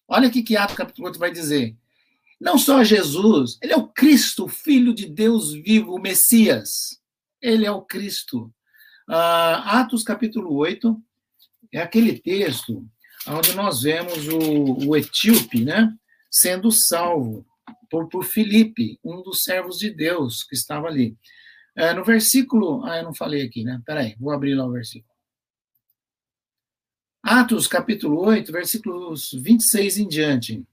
[0.08, 1.76] Olha o que Atos capítulo 8 vai dizer.
[2.40, 7.02] Não só Jesus, ele é o Cristo, Filho de Deus vivo, o Messias.
[7.42, 8.54] Ele é o Cristo.
[9.10, 11.02] Uh, Atos capítulo 8
[11.74, 12.86] é aquele texto
[13.28, 15.94] onde nós vemos o, o etíope né,
[16.30, 17.46] sendo salvo
[17.90, 21.18] por, por Filipe, um dos servos de Deus que estava ali.
[21.78, 22.84] Uh, no versículo.
[22.86, 23.82] Ah, eu não falei aqui, né?
[23.86, 25.16] Peraí, vou abrir lá o versículo.
[27.22, 30.66] Atos capítulo 8, versículos 26 em diante.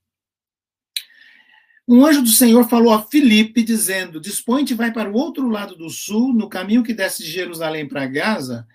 [1.86, 5.90] Um anjo do Senhor falou a Filipe, dizendo: Dispõe-te, vai para o outro lado do
[5.90, 8.66] sul, no caminho que desce de Jerusalém para Gaza.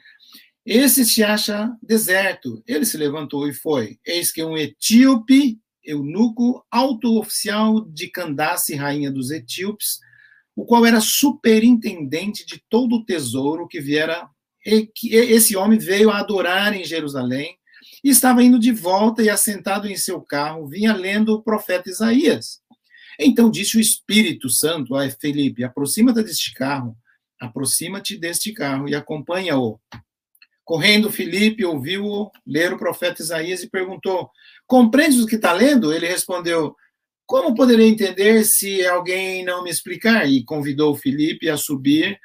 [0.65, 2.61] Esse se acha deserto.
[2.67, 3.97] Ele se levantou e foi.
[4.05, 5.57] Eis que um etíope,
[5.89, 9.99] eunuco, alto oficial de Candace, rainha dos etíopes,
[10.55, 14.29] o qual era superintendente de todo o tesouro que viera.
[14.65, 17.57] Esse homem veio a adorar em Jerusalém
[18.03, 22.61] e estava indo de volta e assentado em seu carro, vinha lendo o profeta Isaías.
[23.19, 26.95] Então disse o Espírito Santo a Felipe: aproxima-te deste carro,
[27.39, 29.79] aproxima-te deste carro e acompanha-o.
[30.63, 34.29] Correndo, Felipe ouviu-o ler o profeta Isaías e perguntou:
[34.69, 35.91] Compreendes o que está lendo?
[35.91, 36.75] Ele respondeu:
[37.25, 40.29] Como poderei entender se alguém não me explicar?
[40.29, 42.19] E convidou Felipe a subir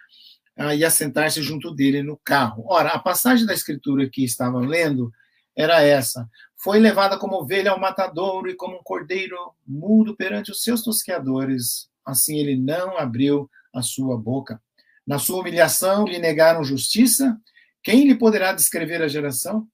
[0.58, 2.62] uh, e a sentar-se junto dele no carro.
[2.68, 5.10] Ora, a passagem da escritura que estava lendo
[5.56, 6.28] era essa:
[6.62, 11.88] foi levada como ovelha ao matadouro e como um cordeiro mudo perante os seus tosqueadores.
[12.04, 14.60] Assim ele não abriu a sua boca.
[15.06, 17.40] Na sua humilhação lhe negaram justiça.
[17.82, 19.66] Quem lhe poderá descrever a geração?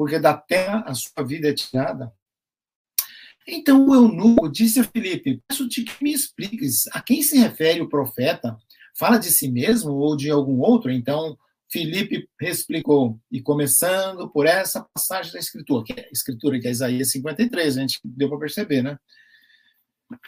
[0.00, 2.10] Porque da terra a sua vida é tirada.
[3.46, 7.88] Então o eunuco disse a Filipe: Peço-te que me expliques a quem se refere o
[7.88, 8.56] profeta.
[8.96, 10.90] Fala de si mesmo ou de algum outro?
[10.90, 11.36] Então
[11.70, 17.12] Filipe explicou, e começando por essa passagem da Escritura, que é Escritura que é Isaías
[17.12, 18.98] 53, a gente deu para perceber, né?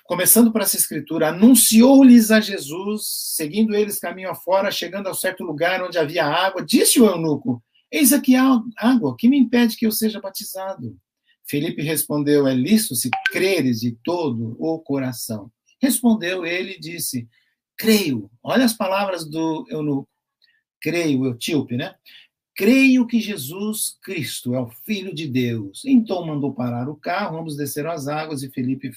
[0.05, 5.83] Começando por essa Escritura, anunciou-lhes a Jesus, seguindo eles caminho afora, chegando a certo lugar
[5.83, 9.93] onde havia água, disse o eunuco: Eis aqui a água, que me impede que eu
[9.93, 10.99] seja batizado?
[11.45, 15.53] Felipe respondeu: É lícito se creres de todo o coração.
[15.81, 17.29] Respondeu ele e disse:
[17.77, 18.31] Creio.
[18.43, 20.09] Olha as palavras do eunuco
[20.83, 21.95] creio, etíope, né?
[22.55, 25.85] Creio que Jesus Cristo é o Filho de Deus.
[25.87, 28.91] Então mandou parar o carro, ambos desceram as águas e Felipe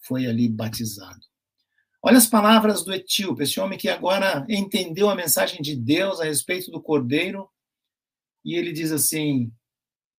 [0.00, 1.20] foi ali batizado.
[2.02, 6.24] Olha as palavras do etíope, esse homem que agora entendeu a mensagem de Deus a
[6.24, 7.48] respeito do cordeiro,
[8.46, 9.52] e ele diz assim: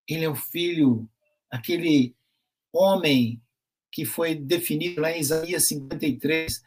[0.06, 1.10] ele é o filho,
[1.50, 2.14] aquele
[2.74, 3.42] homem
[3.90, 6.62] que foi definido lá em Isaías 53,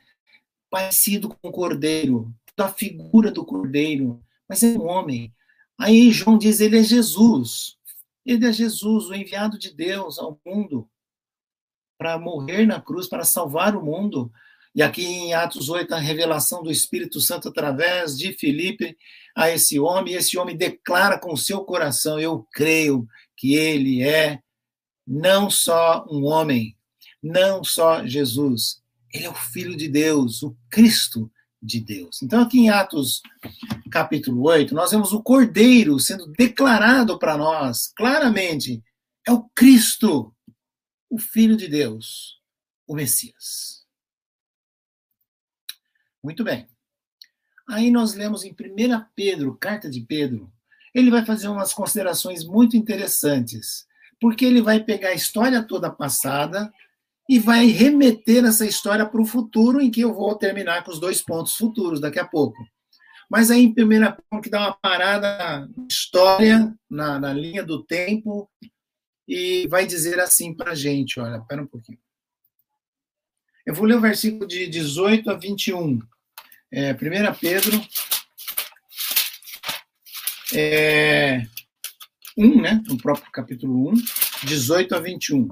[0.70, 5.32] parecido com o cordeiro, da figura do cordeiro, mas é um homem.
[5.78, 7.76] Aí João diz: ele é Jesus.
[8.24, 10.88] Ele é Jesus, o enviado de Deus ao mundo
[11.98, 14.32] para morrer na cruz, para salvar o mundo.
[14.74, 18.96] E aqui em Atos 8, a revelação do Espírito Santo através de Filipe
[19.34, 23.06] a esse homem, e esse homem declara com o seu coração: Eu creio
[23.36, 24.40] que ele é
[25.06, 26.76] não só um homem,
[27.22, 28.80] não só Jesus,
[29.12, 31.30] ele é o Filho de Deus, o Cristo
[31.60, 32.22] de Deus.
[32.22, 33.20] Então, aqui em Atos
[33.90, 38.82] capítulo 8, nós vemos o Cordeiro sendo declarado para nós claramente:
[39.26, 40.34] é o Cristo,
[41.08, 42.40] o Filho de Deus,
[42.86, 43.79] o Messias.
[46.22, 46.68] Muito bem.
[47.68, 48.54] Aí nós lemos em 1
[49.14, 50.52] Pedro, carta de Pedro,
[50.94, 53.86] ele vai fazer umas considerações muito interessantes,
[54.20, 56.70] porque ele vai pegar a história toda passada
[57.28, 60.98] e vai remeter essa história para o futuro, em que eu vou terminar com os
[60.98, 62.58] dois pontos futuros daqui a pouco.
[63.30, 68.50] Mas aí, em primeira que dá uma parada na história, na, na linha do tempo,
[69.28, 72.00] e vai dizer assim para a gente: olha, espera um pouquinho.
[73.70, 76.00] Eu vou ler o versículo de 18 a 21.
[76.72, 76.96] É, 1
[77.40, 77.80] Pedro,
[80.52, 81.46] é,
[82.36, 82.82] 1, né?
[82.88, 83.94] No próprio capítulo 1,
[84.42, 85.50] 18 a 21.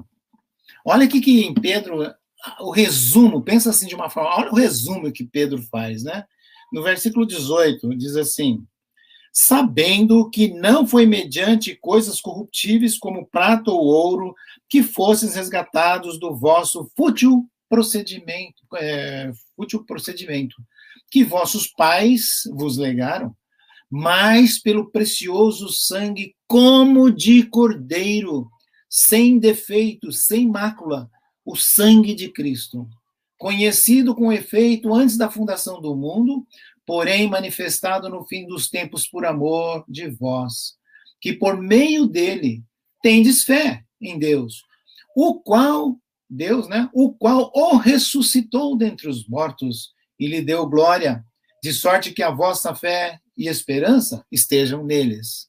[0.83, 2.13] Olha aqui que em Pedro,
[2.59, 6.25] o resumo, pensa assim de uma forma, olha o resumo que Pedro faz, né?
[6.73, 8.67] No versículo 18, diz assim:
[9.31, 14.35] sabendo que não foi mediante coisas corruptíveis como prata ou ouro
[14.67, 20.55] que fosses resgatados do vosso fútil procedimento, é, fútil procedimento,
[21.09, 23.35] que vossos pais vos legaram,
[23.89, 28.49] mas pelo precioso sangue como de cordeiro,
[28.89, 31.09] sem defeito, sem mácula,
[31.45, 32.87] o sangue de Cristo,
[33.37, 36.45] conhecido com efeito antes da fundação do mundo,
[36.85, 40.75] porém manifestado no fim dos tempos por amor de vós,
[41.21, 42.63] que por meio dele
[43.01, 44.63] tendes fé em Deus,
[45.15, 45.97] o qual,
[46.29, 46.89] Deus, né?
[46.93, 51.23] O qual o ressuscitou dentre os mortos e lhe deu glória,
[51.63, 55.47] de sorte que a vossa fé e esperança estejam neles.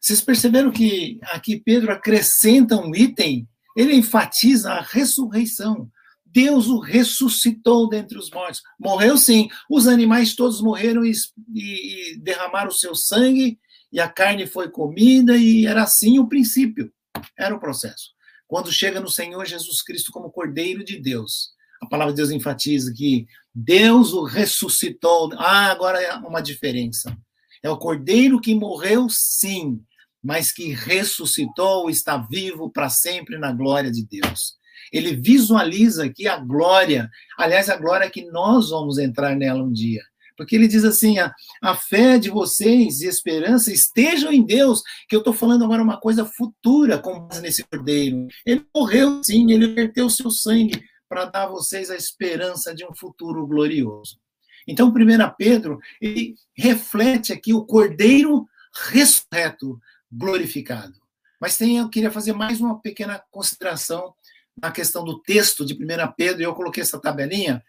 [0.00, 5.90] Vocês perceberam que aqui Pedro acrescenta um item, ele enfatiza a ressurreição.
[6.24, 8.60] Deus o ressuscitou dentre os mortos.
[8.78, 9.48] Morreu sim.
[9.68, 11.12] Os animais todos morreram e,
[11.54, 13.58] e, e derramaram o seu sangue,
[13.90, 16.92] e a carne foi comida, e era assim o princípio.
[17.36, 18.10] Era o processo.
[18.48, 22.92] Quando chega no Senhor Jesus Cristo como Cordeiro de Deus, a palavra de Deus enfatiza
[22.92, 25.30] que Deus o ressuscitou.
[25.34, 27.16] Ah, agora é uma diferença.
[27.62, 29.80] É o Cordeiro que morreu, sim,
[30.20, 34.58] mas que ressuscitou, está vivo para sempre na glória de Deus
[34.92, 40.02] ele visualiza aqui a glória, aliás, a glória que nós vamos entrar nela um dia.
[40.38, 45.16] Porque ele diz assim: a, a fé de vocês e esperança estejam em Deus, que
[45.16, 48.28] eu estou falando agora uma coisa futura com base nesse cordeiro.
[48.46, 52.86] Ele morreu sim, ele verteu o seu sangue para dar a vocês a esperança de
[52.86, 54.16] um futuro glorioso.
[54.66, 54.92] Então, 1
[55.36, 58.46] Pedro, ele reflete aqui o cordeiro
[58.90, 59.80] ressurreto,
[60.12, 60.94] glorificado.
[61.40, 64.14] Mas tem, eu queria fazer mais uma pequena consideração
[64.60, 67.64] na questão do texto de 1 Pedro, e eu coloquei essa tabelinha,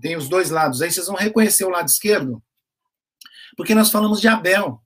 [0.00, 0.82] tem os dois lados.
[0.82, 2.42] Aí vocês vão reconhecer o lado esquerdo,
[3.56, 4.80] porque nós falamos de Abel,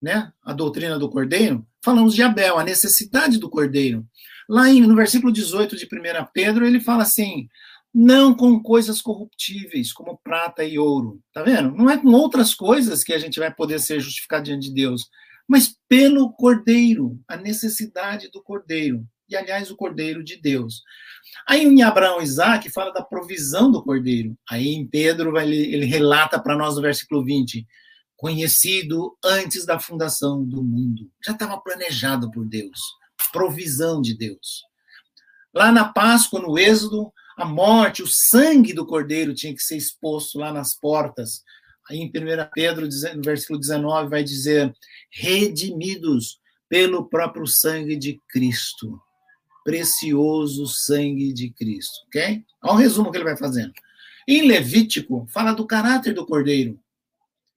[0.00, 0.32] né?
[0.42, 1.66] A doutrina do cordeiro.
[1.82, 4.06] Falamos de Abel, a necessidade do cordeiro.
[4.48, 5.88] Lá no versículo 18 de 1
[6.32, 7.48] Pedro, ele fala assim:
[7.92, 11.20] não com coisas corruptíveis, como prata e ouro.
[11.32, 11.72] Tá vendo?
[11.72, 15.08] Não é com outras coisas que a gente vai poder ser justificado diante de Deus,
[15.46, 20.82] mas pelo cordeiro, a necessidade do cordeiro e, aliás, o Cordeiro de Deus.
[21.46, 24.36] Aí em Abraão Isaac fala da provisão do Cordeiro.
[24.50, 27.66] Aí em Pedro ele, ele relata para nós no versículo 20,
[28.16, 31.10] conhecido antes da fundação do mundo.
[31.24, 32.80] Já estava planejado por Deus.
[33.32, 34.64] Provisão de Deus.
[35.54, 40.38] Lá na Páscoa, no Êxodo, a morte, o sangue do Cordeiro tinha que ser exposto
[40.38, 41.42] lá nas portas.
[41.88, 42.10] Aí em 1
[42.54, 44.72] Pedro, no versículo 19, vai dizer:
[45.10, 49.00] redimidos pelo próprio sangue de Cristo
[49.68, 52.42] precioso sangue de Cristo, ok?
[52.62, 53.70] Olha o resumo que ele vai fazendo.
[54.26, 56.80] Em Levítico, fala do caráter do cordeiro.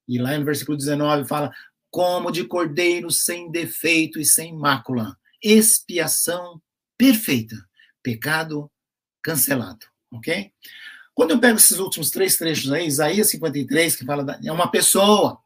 [0.06, 1.54] E lá no versículo 19 fala:
[1.90, 6.62] como de cordeiro sem defeito e sem mácula, expiação
[6.98, 7.56] perfeita,
[8.04, 8.70] pecado
[9.24, 10.52] cancelado, ok?
[11.16, 14.70] Quando eu pego esses últimos três trechos aí, Isaías 53, que fala, da, é uma
[14.70, 15.40] pessoa.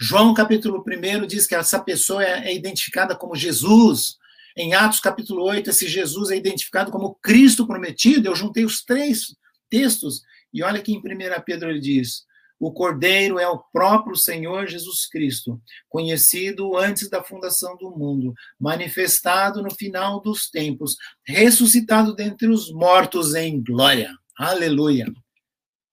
[0.00, 4.17] João capítulo 1 diz que essa pessoa é, é identificada como Jesus.
[4.60, 8.26] Em Atos capítulo 8, esse Jesus é identificado como Cristo prometido.
[8.26, 9.36] Eu juntei os três
[9.70, 10.20] textos
[10.52, 11.02] e olha que em 1
[11.46, 12.26] Pedro ele diz:
[12.58, 19.62] o Cordeiro é o próprio Senhor Jesus Cristo, conhecido antes da fundação do mundo, manifestado
[19.62, 24.10] no final dos tempos, ressuscitado dentre os mortos em glória.
[24.36, 25.06] Aleluia.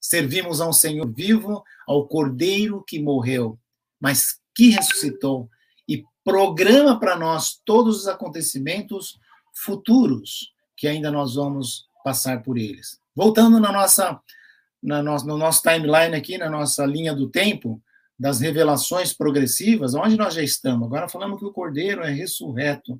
[0.01, 3.59] Servimos a um Senhor vivo, ao Cordeiro que morreu,
[4.01, 5.51] mas que ressuscitou
[6.25, 9.19] programa para nós todos os acontecimentos
[9.53, 12.99] futuros que ainda nós vamos passar por eles.
[13.15, 14.19] Voltando na nossa,
[14.81, 17.81] na no, no nosso timeline aqui, na nossa linha do tempo,
[18.19, 20.87] das revelações progressivas, onde nós já estamos?
[20.87, 22.99] Agora falamos que o Cordeiro é ressurreto.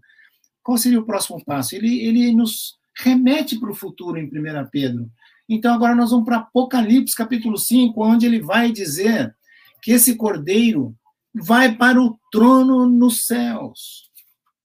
[0.62, 1.76] Qual seria o próximo passo?
[1.76, 5.10] Ele, ele nos remete para o futuro em 1 Pedro.
[5.50, 9.36] Então agora nós vamos para Apocalipse capítulo 5, onde ele vai dizer
[9.82, 10.96] que esse Cordeiro
[11.36, 14.10] vai para o trono nos céus.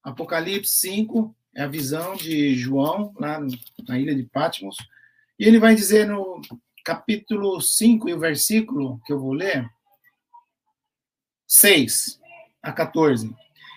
[0.02, 3.40] Apocalipse 5 é a visão de João, lá
[3.86, 4.76] na ilha de Patmos.
[5.38, 6.40] E ele vai dizer no
[6.84, 9.68] capítulo 5 e o versículo que eu vou ler,
[11.46, 12.20] 6
[12.62, 13.34] a 14.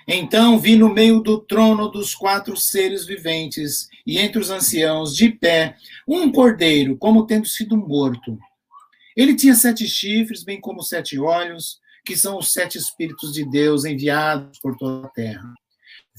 [0.07, 5.29] Então vi no meio do trono dos quatro seres viventes e entre os anciãos, de
[5.29, 5.77] pé,
[6.07, 8.37] um cordeiro, como tendo sido morto.
[9.15, 13.85] Ele tinha sete chifres, bem como sete olhos que são os sete Espíritos de Deus
[13.85, 15.53] enviados por toda a terra.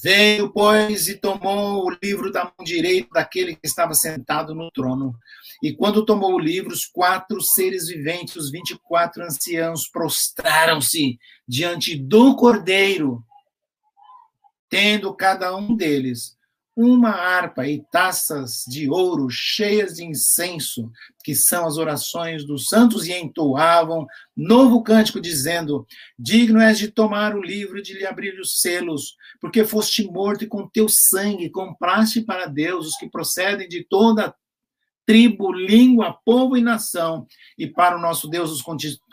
[0.02, 5.14] Veio, pois, e tomou o livro da mão direita daquele que estava sentado no trono.
[5.62, 11.18] E quando tomou o livro, os quatro seres viventes, os vinte e quatro anciãos, prostraram-se
[11.46, 13.24] diante do cordeiro,
[14.68, 16.36] tendo cada um deles
[16.76, 20.90] uma harpa e taças de ouro cheias de incenso,
[21.22, 24.06] que são as orações dos santos, e entoavam
[24.36, 25.86] novo cântico, dizendo:
[26.18, 30.44] Digno és de tomar o livro e de lhe abrir os selos, porque foste morto
[30.44, 34.34] e com teu sangue compraste para Deus os que procedem de toda
[35.06, 37.26] tribo, língua, povo e nação,
[37.58, 38.64] e para o nosso Deus os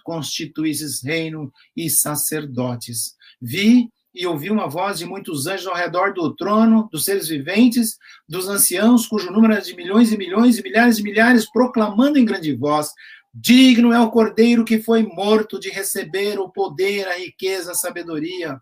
[0.04, 3.16] constituísses reino e sacerdotes.
[3.42, 7.98] Vi e ouvi uma voz de muitos anjos ao redor do trono, dos seres viventes,
[8.28, 12.26] dos anciãos, cujo número é de milhões e milhões e milhares e milhares, proclamando em
[12.26, 12.92] grande voz:
[13.34, 18.62] Digno é o cordeiro que foi morto de receber o poder, a riqueza, a sabedoria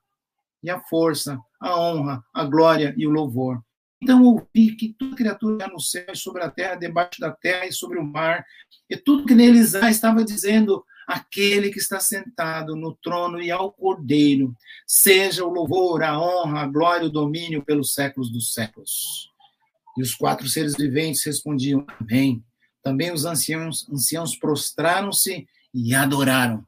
[0.62, 3.60] e a força, a honra, a glória e o louvor.
[4.02, 7.74] Então ouvi que toda criatura no céu e sobre a terra, debaixo da terra e
[7.74, 8.46] sobre o mar,
[8.90, 13.72] e tudo que neles há estava dizendo: aquele que está sentado no trono e ao
[13.72, 14.56] Cordeiro,
[14.86, 19.32] seja o louvor, a honra, a glória, o domínio pelos séculos dos séculos.
[19.98, 22.44] E os quatro seres viventes respondiam: Amém.
[22.84, 26.64] Também os anciãos, anciãos prostraram-se e adoraram.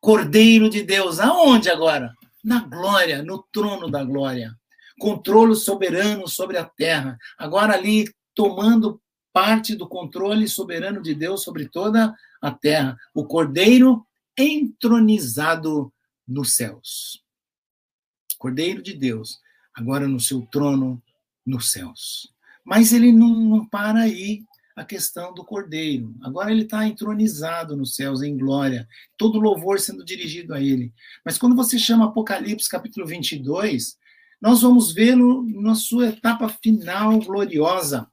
[0.00, 2.12] Cordeiro de Deus, aonde agora?
[2.42, 4.52] Na glória, no trono da glória.
[4.98, 7.16] Controle soberano sobre a terra.
[7.38, 9.00] Agora ali tomando
[9.34, 14.06] parte do controle soberano de Deus sobre toda a terra, o Cordeiro
[14.38, 15.92] entronizado
[16.26, 17.20] nos céus.
[18.38, 19.40] Cordeiro de Deus,
[19.74, 21.02] agora no seu trono
[21.44, 22.32] nos céus.
[22.64, 24.44] Mas ele não, não para aí
[24.76, 26.14] a questão do Cordeiro.
[26.22, 30.92] Agora ele está entronizado nos céus, em glória, todo louvor sendo dirigido a ele.
[31.24, 33.98] Mas quando você chama Apocalipse capítulo 22,
[34.40, 38.08] nós vamos vê-lo na sua etapa final gloriosa.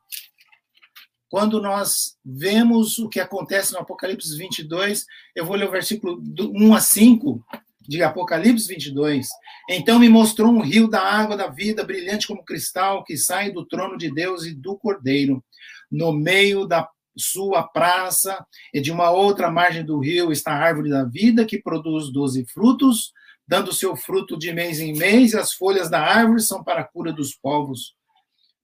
[1.32, 6.76] Quando nós vemos o que acontece no Apocalipse 22, eu vou ler o versículo 1
[6.76, 7.42] a 5
[7.88, 9.30] de Apocalipse 22.
[9.70, 13.66] Então me mostrou um rio da água da vida, brilhante como cristal, que sai do
[13.66, 15.42] trono de Deus e do Cordeiro.
[15.90, 16.86] No meio da
[17.18, 21.62] sua praça e de uma outra margem do rio está a árvore da vida, que
[21.62, 23.14] produz doze frutos,
[23.48, 26.86] dando seu fruto de mês em mês, e as folhas da árvore são para a
[26.86, 27.96] cura dos povos.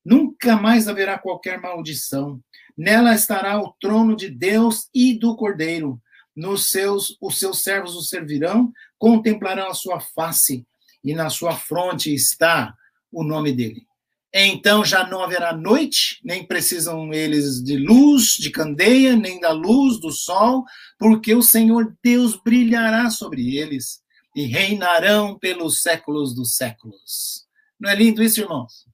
[0.09, 2.41] Nunca mais haverá qualquer maldição.
[2.77, 5.99] Nela estará o trono de Deus e do Cordeiro.
[6.35, 10.65] Nos seus, os seus servos o servirão, contemplarão a sua face,
[11.03, 12.75] e na sua fronte está
[13.11, 13.87] o nome dele.
[14.33, 19.99] Então já não haverá noite, nem precisam eles de luz, de candeia, nem da luz
[19.99, 20.63] do sol,
[20.99, 24.01] porque o Senhor Deus brilhará sobre eles
[24.35, 27.47] e reinarão pelos séculos dos séculos.
[27.79, 28.86] Não é lindo isso, irmãos?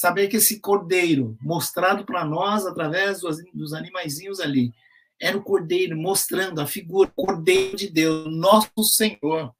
[0.00, 4.72] Saber que esse cordeiro, mostrado para nós através dos, dos animaizinhos ali,
[5.20, 9.54] era o cordeiro mostrando a figura, o cordeiro de Deus, nosso Senhor,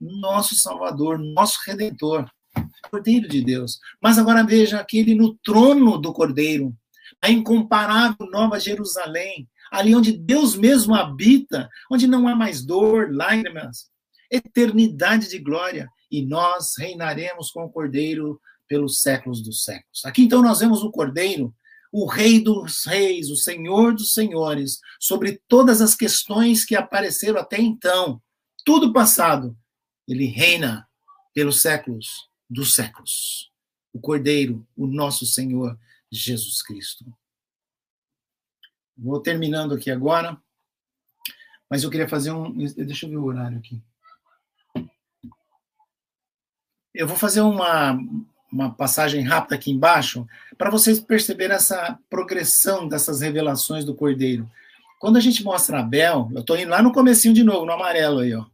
[0.00, 2.30] nosso Salvador, nosso Redentor,
[2.88, 3.80] cordeiro de Deus.
[4.00, 6.72] Mas agora veja aquele no trono do cordeiro,
[7.20, 13.90] a incomparável Nova Jerusalém, ali onde Deus mesmo habita, onde não há mais dor, lágrimas,
[14.30, 18.40] eternidade de glória, e nós reinaremos com o cordeiro
[18.70, 20.04] pelos séculos dos séculos.
[20.04, 21.52] Aqui então nós vemos o Cordeiro,
[21.92, 27.60] o Rei dos Reis, o Senhor dos Senhores, sobre todas as questões que apareceram até
[27.60, 28.22] então,
[28.64, 29.58] tudo passado.
[30.06, 30.88] Ele reina
[31.34, 33.50] pelos séculos dos séculos.
[33.92, 35.76] O Cordeiro, o nosso Senhor
[36.08, 37.04] Jesus Cristo.
[38.96, 40.40] Vou terminando aqui agora,
[41.68, 42.52] mas eu queria fazer um.
[42.52, 43.82] Deixa eu ver o horário aqui.
[46.94, 47.98] Eu vou fazer uma,
[48.52, 50.26] uma passagem rápida aqui embaixo,
[50.58, 54.50] para vocês perceberem essa progressão dessas revelações do Cordeiro.
[54.98, 58.20] Quando a gente mostra Abel, eu estou indo lá no comecinho de novo, no amarelo
[58.20, 58.44] aí, ó.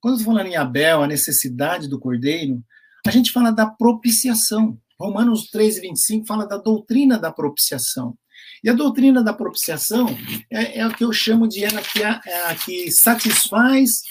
[0.00, 2.62] Quando estou falando em Abel, a necessidade do Cordeiro,
[3.06, 4.78] a gente fala da propiciação.
[5.00, 8.14] Romanos 3 e 25 fala da doutrina da propiciação.
[8.62, 10.06] E a doutrina da propiciação
[10.50, 14.02] é, é o que eu chamo de ela que, é, é a que satisfaz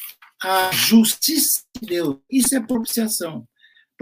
[0.44, 2.18] a justiça de Deus.
[2.30, 3.48] Isso é propiciação.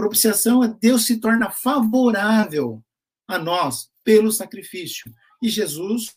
[0.02, 2.84] Propiciação é Deus se torna favorável
[3.28, 5.14] a nós pelo sacrifício.
[5.44, 6.12] E Jesus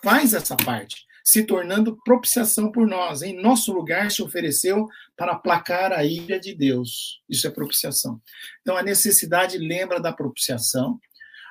[0.00, 3.20] faz essa parte, se tornando propiciação por nós.
[3.20, 7.20] Em nosso lugar se ofereceu para aplacar a ira de Deus.
[7.28, 8.22] Isso é propiciação.
[8.60, 11.00] Então a necessidade lembra da propiciação.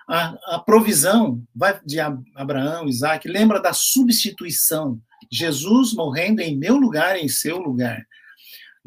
[0.07, 4.97] A, a provisão vai de Abraão, Isaac, lembra da substituição.
[5.29, 8.01] Jesus morrendo em meu lugar, em seu lugar.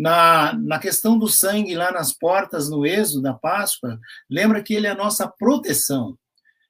[0.00, 4.86] Na, na questão do sangue lá nas portas no êxodo da Páscoa, lembra que ele
[4.86, 6.16] é a nossa proteção.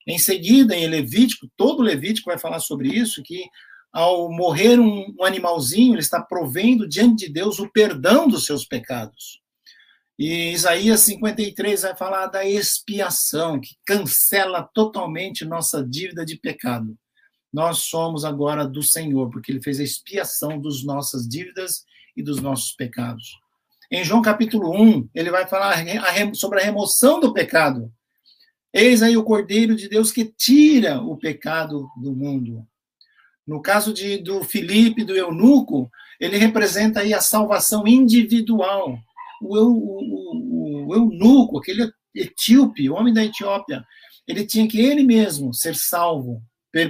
[0.04, 3.44] Em seguida, em Levítico, todo Levítico vai falar sobre isso, que
[3.92, 8.64] ao morrer um, um animalzinho, ele está provendo diante de Deus o perdão dos seus
[8.64, 9.40] pecados.
[10.18, 16.98] E Isaías 53 vai falar da expiação, que cancela totalmente nossa dívida de pecado.
[17.52, 21.84] Nós somos agora do Senhor, porque ele fez a expiação das nossas dívidas
[22.16, 23.38] e dos nossos pecados.
[23.90, 25.84] Em João capítulo 1, ele vai falar
[26.34, 27.92] sobre a remoção do pecado.
[28.72, 32.64] Eis aí o Cordeiro de Deus que tira o pecado do mundo.
[33.46, 35.90] No caso de, do Filipe, do eunuco,
[36.20, 38.96] ele representa aí a salvação individual.
[39.42, 43.84] O, o, o, o eunuco, aquele etíope, o homem da Etiópia,
[44.26, 46.42] ele tinha que ele mesmo ser salvo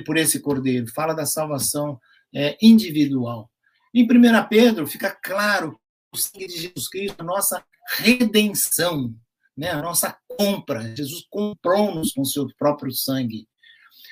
[0.05, 0.93] por esse cordeiro.
[0.93, 1.99] Fala da salvação
[2.35, 3.50] é, individual.
[3.93, 5.79] Em 1 Pedro, fica claro
[6.13, 7.65] o sangue de Jesus Cristo, a nossa
[7.99, 9.15] redenção,
[9.57, 9.71] né?
[9.71, 10.95] a nossa compra.
[10.95, 13.49] Jesus comprou-nos com seu próprio sangue.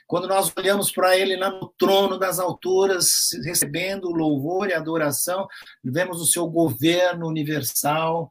[0.06, 3.08] Quando nós olhamos para ele lá no trono das alturas,
[3.44, 5.46] recebendo louvor e adoração,
[5.84, 8.30] vemos o seu governo universal,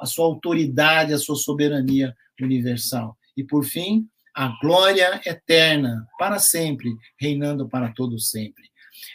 [0.00, 3.18] a sua autoridade, a sua soberania universal.
[3.36, 6.90] E, por fim, a glória eterna, para sempre,
[7.20, 8.64] reinando para todo sempre.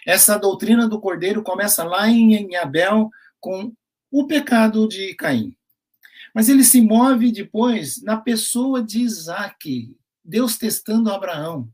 [0.05, 3.09] Essa doutrina do Cordeiro começa lá em Abel
[3.39, 3.73] com
[4.11, 5.55] o pecado de Caim.
[6.33, 11.69] Mas ele se move depois na pessoa de Isaac, Deus testando Abraão.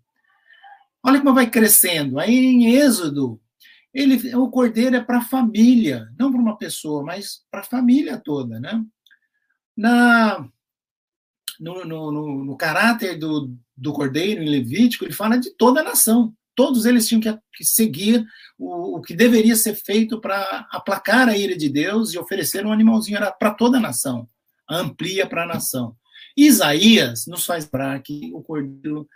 [1.04, 2.20] Olha como vai crescendo.
[2.20, 3.40] Aí em Êxodo,
[3.94, 8.18] ele, o cordeiro é para a família, não para uma pessoa, mas para a família
[8.18, 8.84] toda, né?
[9.76, 10.50] Na,
[11.60, 15.84] no, no, no, no caráter do, do cordeiro em Levítico, ele fala de toda a
[15.84, 16.36] nação.
[16.56, 18.26] Todos eles tinham que, seguir
[18.58, 22.72] o, o, que deveria ser feito para aplacar a ira de Deus e oferecer um
[22.72, 24.28] animalzinho para toda a nação,
[24.70, 25.96] amplia para a nação.
[26.36, 29.08] Isaías nos faz lembrar que o cordeiro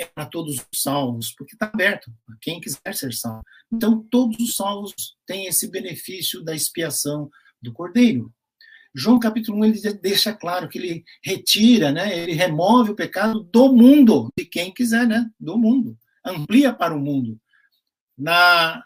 [0.00, 3.42] é para todos os salvos, porque está aberto a quem quiser ser salvo.
[3.70, 4.94] Então, todos os salvos
[5.26, 7.28] têm esse benefício da expiação
[7.60, 8.32] do cordeiro.
[8.94, 13.72] João capítulo 1 ele deixa claro que ele retira, né, ele remove o pecado do
[13.72, 17.40] mundo, de quem quiser, né, do mundo amplia para o mundo.
[18.16, 18.82] Na,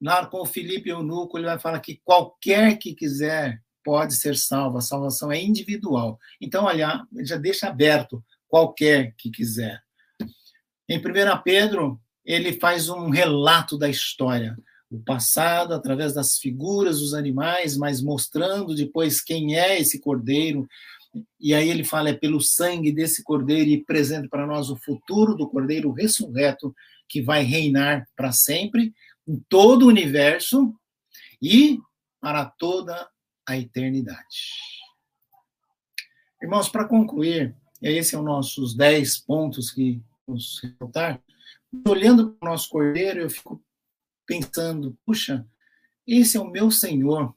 [0.00, 4.78] na com o Filipe Eunuco, ele vai falar que qualquer que quiser pode ser salvo,
[4.78, 6.18] a salvação é individual.
[6.40, 9.80] Então, olha, já deixa aberto qualquer que quiser.
[10.88, 11.02] Em 1
[11.44, 14.56] Pedro, ele faz um relato da história,
[14.90, 20.66] o passado através das figuras dos animais, mas mostrando depois quem é esse cordeiro,
[21.38, 25.34] e aí ele fala: é pelo sangue desse cordeiro e presente para nós o futuro
[25.34, 26.74] do cordeiro ressurreto
[27.08, 28.92] que vai reinar para sempre
[29.26, 30.74] em todo o universo
[31.40, 31.78] e
[32.20, 33.08] para toda
[33.46, 34.66] a eternidade.
[36.42, 41.22] Irmãos, para concluir, esses são nossos dez pontos que vamos ressaltar.
[41.86, 43.62] Olhando para o nosso cordeiro, eu fico
[44.26, 45.46] pensando: puxa,
[46.06, 47.34] esse é o meu Senhor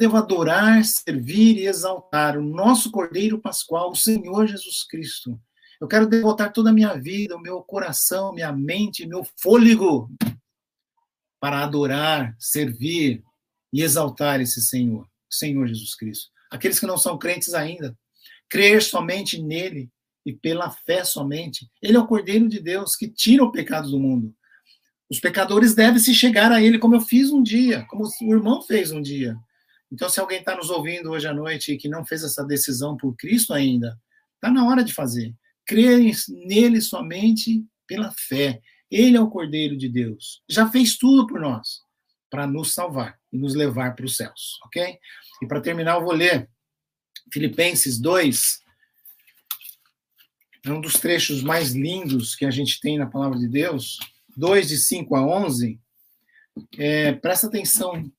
[0.00, 5.40] devo adorar, servir e exaltar o nosso Cordeiro Pascual, o Senhor Jesus Cristo.
[5.80, 10.10] Eu quero devotar toda a minha vida, o meu coração, minha mente, meu fôlego
[11.40, 13.22] para adorar, servir
[13.72, 16.30] e exaltar esse Senhor, o Senhor Jesus Cristo.
[16.50, 17.96] Aqueles que não são crentes ainda,
[18.48, 19.90] crer somente nele
[20.24, 21.70] e pela fé somente.
[21.82, 24.34] Ele é o Cordeiro de Deus que tira o pecado do mundo.
[25.08, 28.60] Os pecadores devem se chegar a ele, como eu fiz um dia, como o irmão
[28.62, 29.36] fez um dia.
[29.90, 32.96] Então, se alguém está nos ouvindo hoje à noite e que não fez essa decisão
[32.96, 33.98] por Cristo ainda,
[34.34, 35.34] está na hora de fazer.
[35.64, 38.60] Crer nele somente pela fé.
[38.90, 40.42] Ele é o Cordeiro de Deus.
[40.48, 41.80] Já fez tudo por nós
[42.30, 44.98] para nos salvar e nos levar para os céus, ok?
[45.42, 46.48] E para terminar, eu vou ler
[47.32, 48.62] Filipenses 2.
[50.64, 53.98] É um dos trechos mais lindos que a gente tem na palavra de Deus.
[54.36, 55.80] 2, de 5 a 11.
[56.78, 58.10] É, presta atenção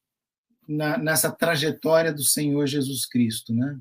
[0.68, 3.80] na, nessa trajetória do Senhor Jesus Cristo, né?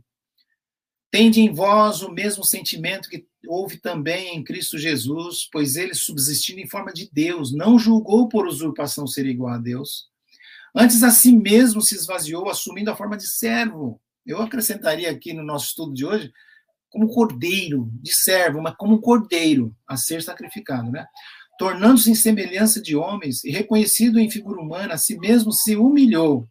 [1.11, 6.61] Tende em vós o mesmo sentimento que houve também em Cristo Jesus, pois ele, subsistindo
[6.61, 10.09] em forma de Deus, não julgou por usurpação ser igual a Deus.
[10.74, 14.01] Antes a si mesmo se esvaziou, assumindo a forma de servo.
[14.26, 16.30] Eu acrescentaria aqui no nosso estudo de hoje,
[16.91, 21.07] como cordeiro, de servo, mas como cordeiro a ser sacrificado, né?
[21.59, 26.47] Tornando-se em semelhança de homens e reconhecido em figura humana, a si mesmo se humilhou,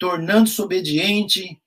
[0.00, 1.60] tornando-se obediente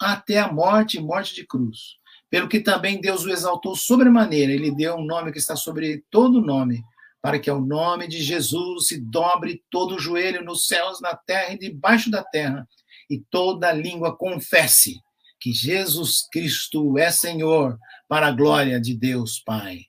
[0.00, 1.98] até a morte e morte de cruz.
[2.30, 6.40] Pelo que também Deus o exaltou sobremaneira, ele deu um nome que está sobre todo
[6.40, 6.82] nome,
[7.22, 11.54] para que ao nome de Jesus se dobre todo o joelho nos céus, na terra
[11.54, 12.66] e debaixo da terra,
[13.08, 14.98] e toda língua confesse
[15.38, 17.78] que Jesus Cristo é Senhor,
[18.08, 19.82] para a glória de Deus Pai.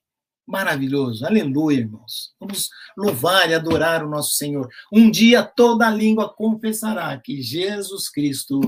[0.48, 2.34] Maravilhoso, aleluia, irmãos.
[2.40, 4.70] Vamos louvar e adorar o nosso Senhor.
[4.94, 8.60] Um dia toda língua confessará que Jesus Cristo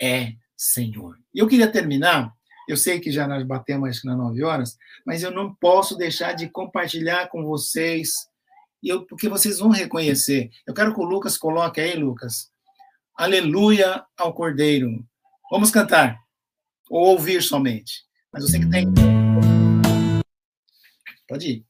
[0.00, 1.18] é Senhor.
[1.34, 2.32] E eu queria terminar,
[2.68, 4.76] eu sei que já nós batemos que nas nove horas,
[5.06, 8.12] mas eu não posso deixar de compartilhar com vocês,
[8.82, 10.50] eu, porque vocês vão reconhecer.
[10.66, 12.50] Eu quero que o Lucas coloque aí, Lucas.
[13.16, 15.04] Aleluia ao Cordeiro.
[15.50, 16.18] Vamos cantar,
[16.90, 18.04] ou ouvir somente.
[18.32, 19.21] Mas você que tem.
[21.32, 21.64] Pode ir.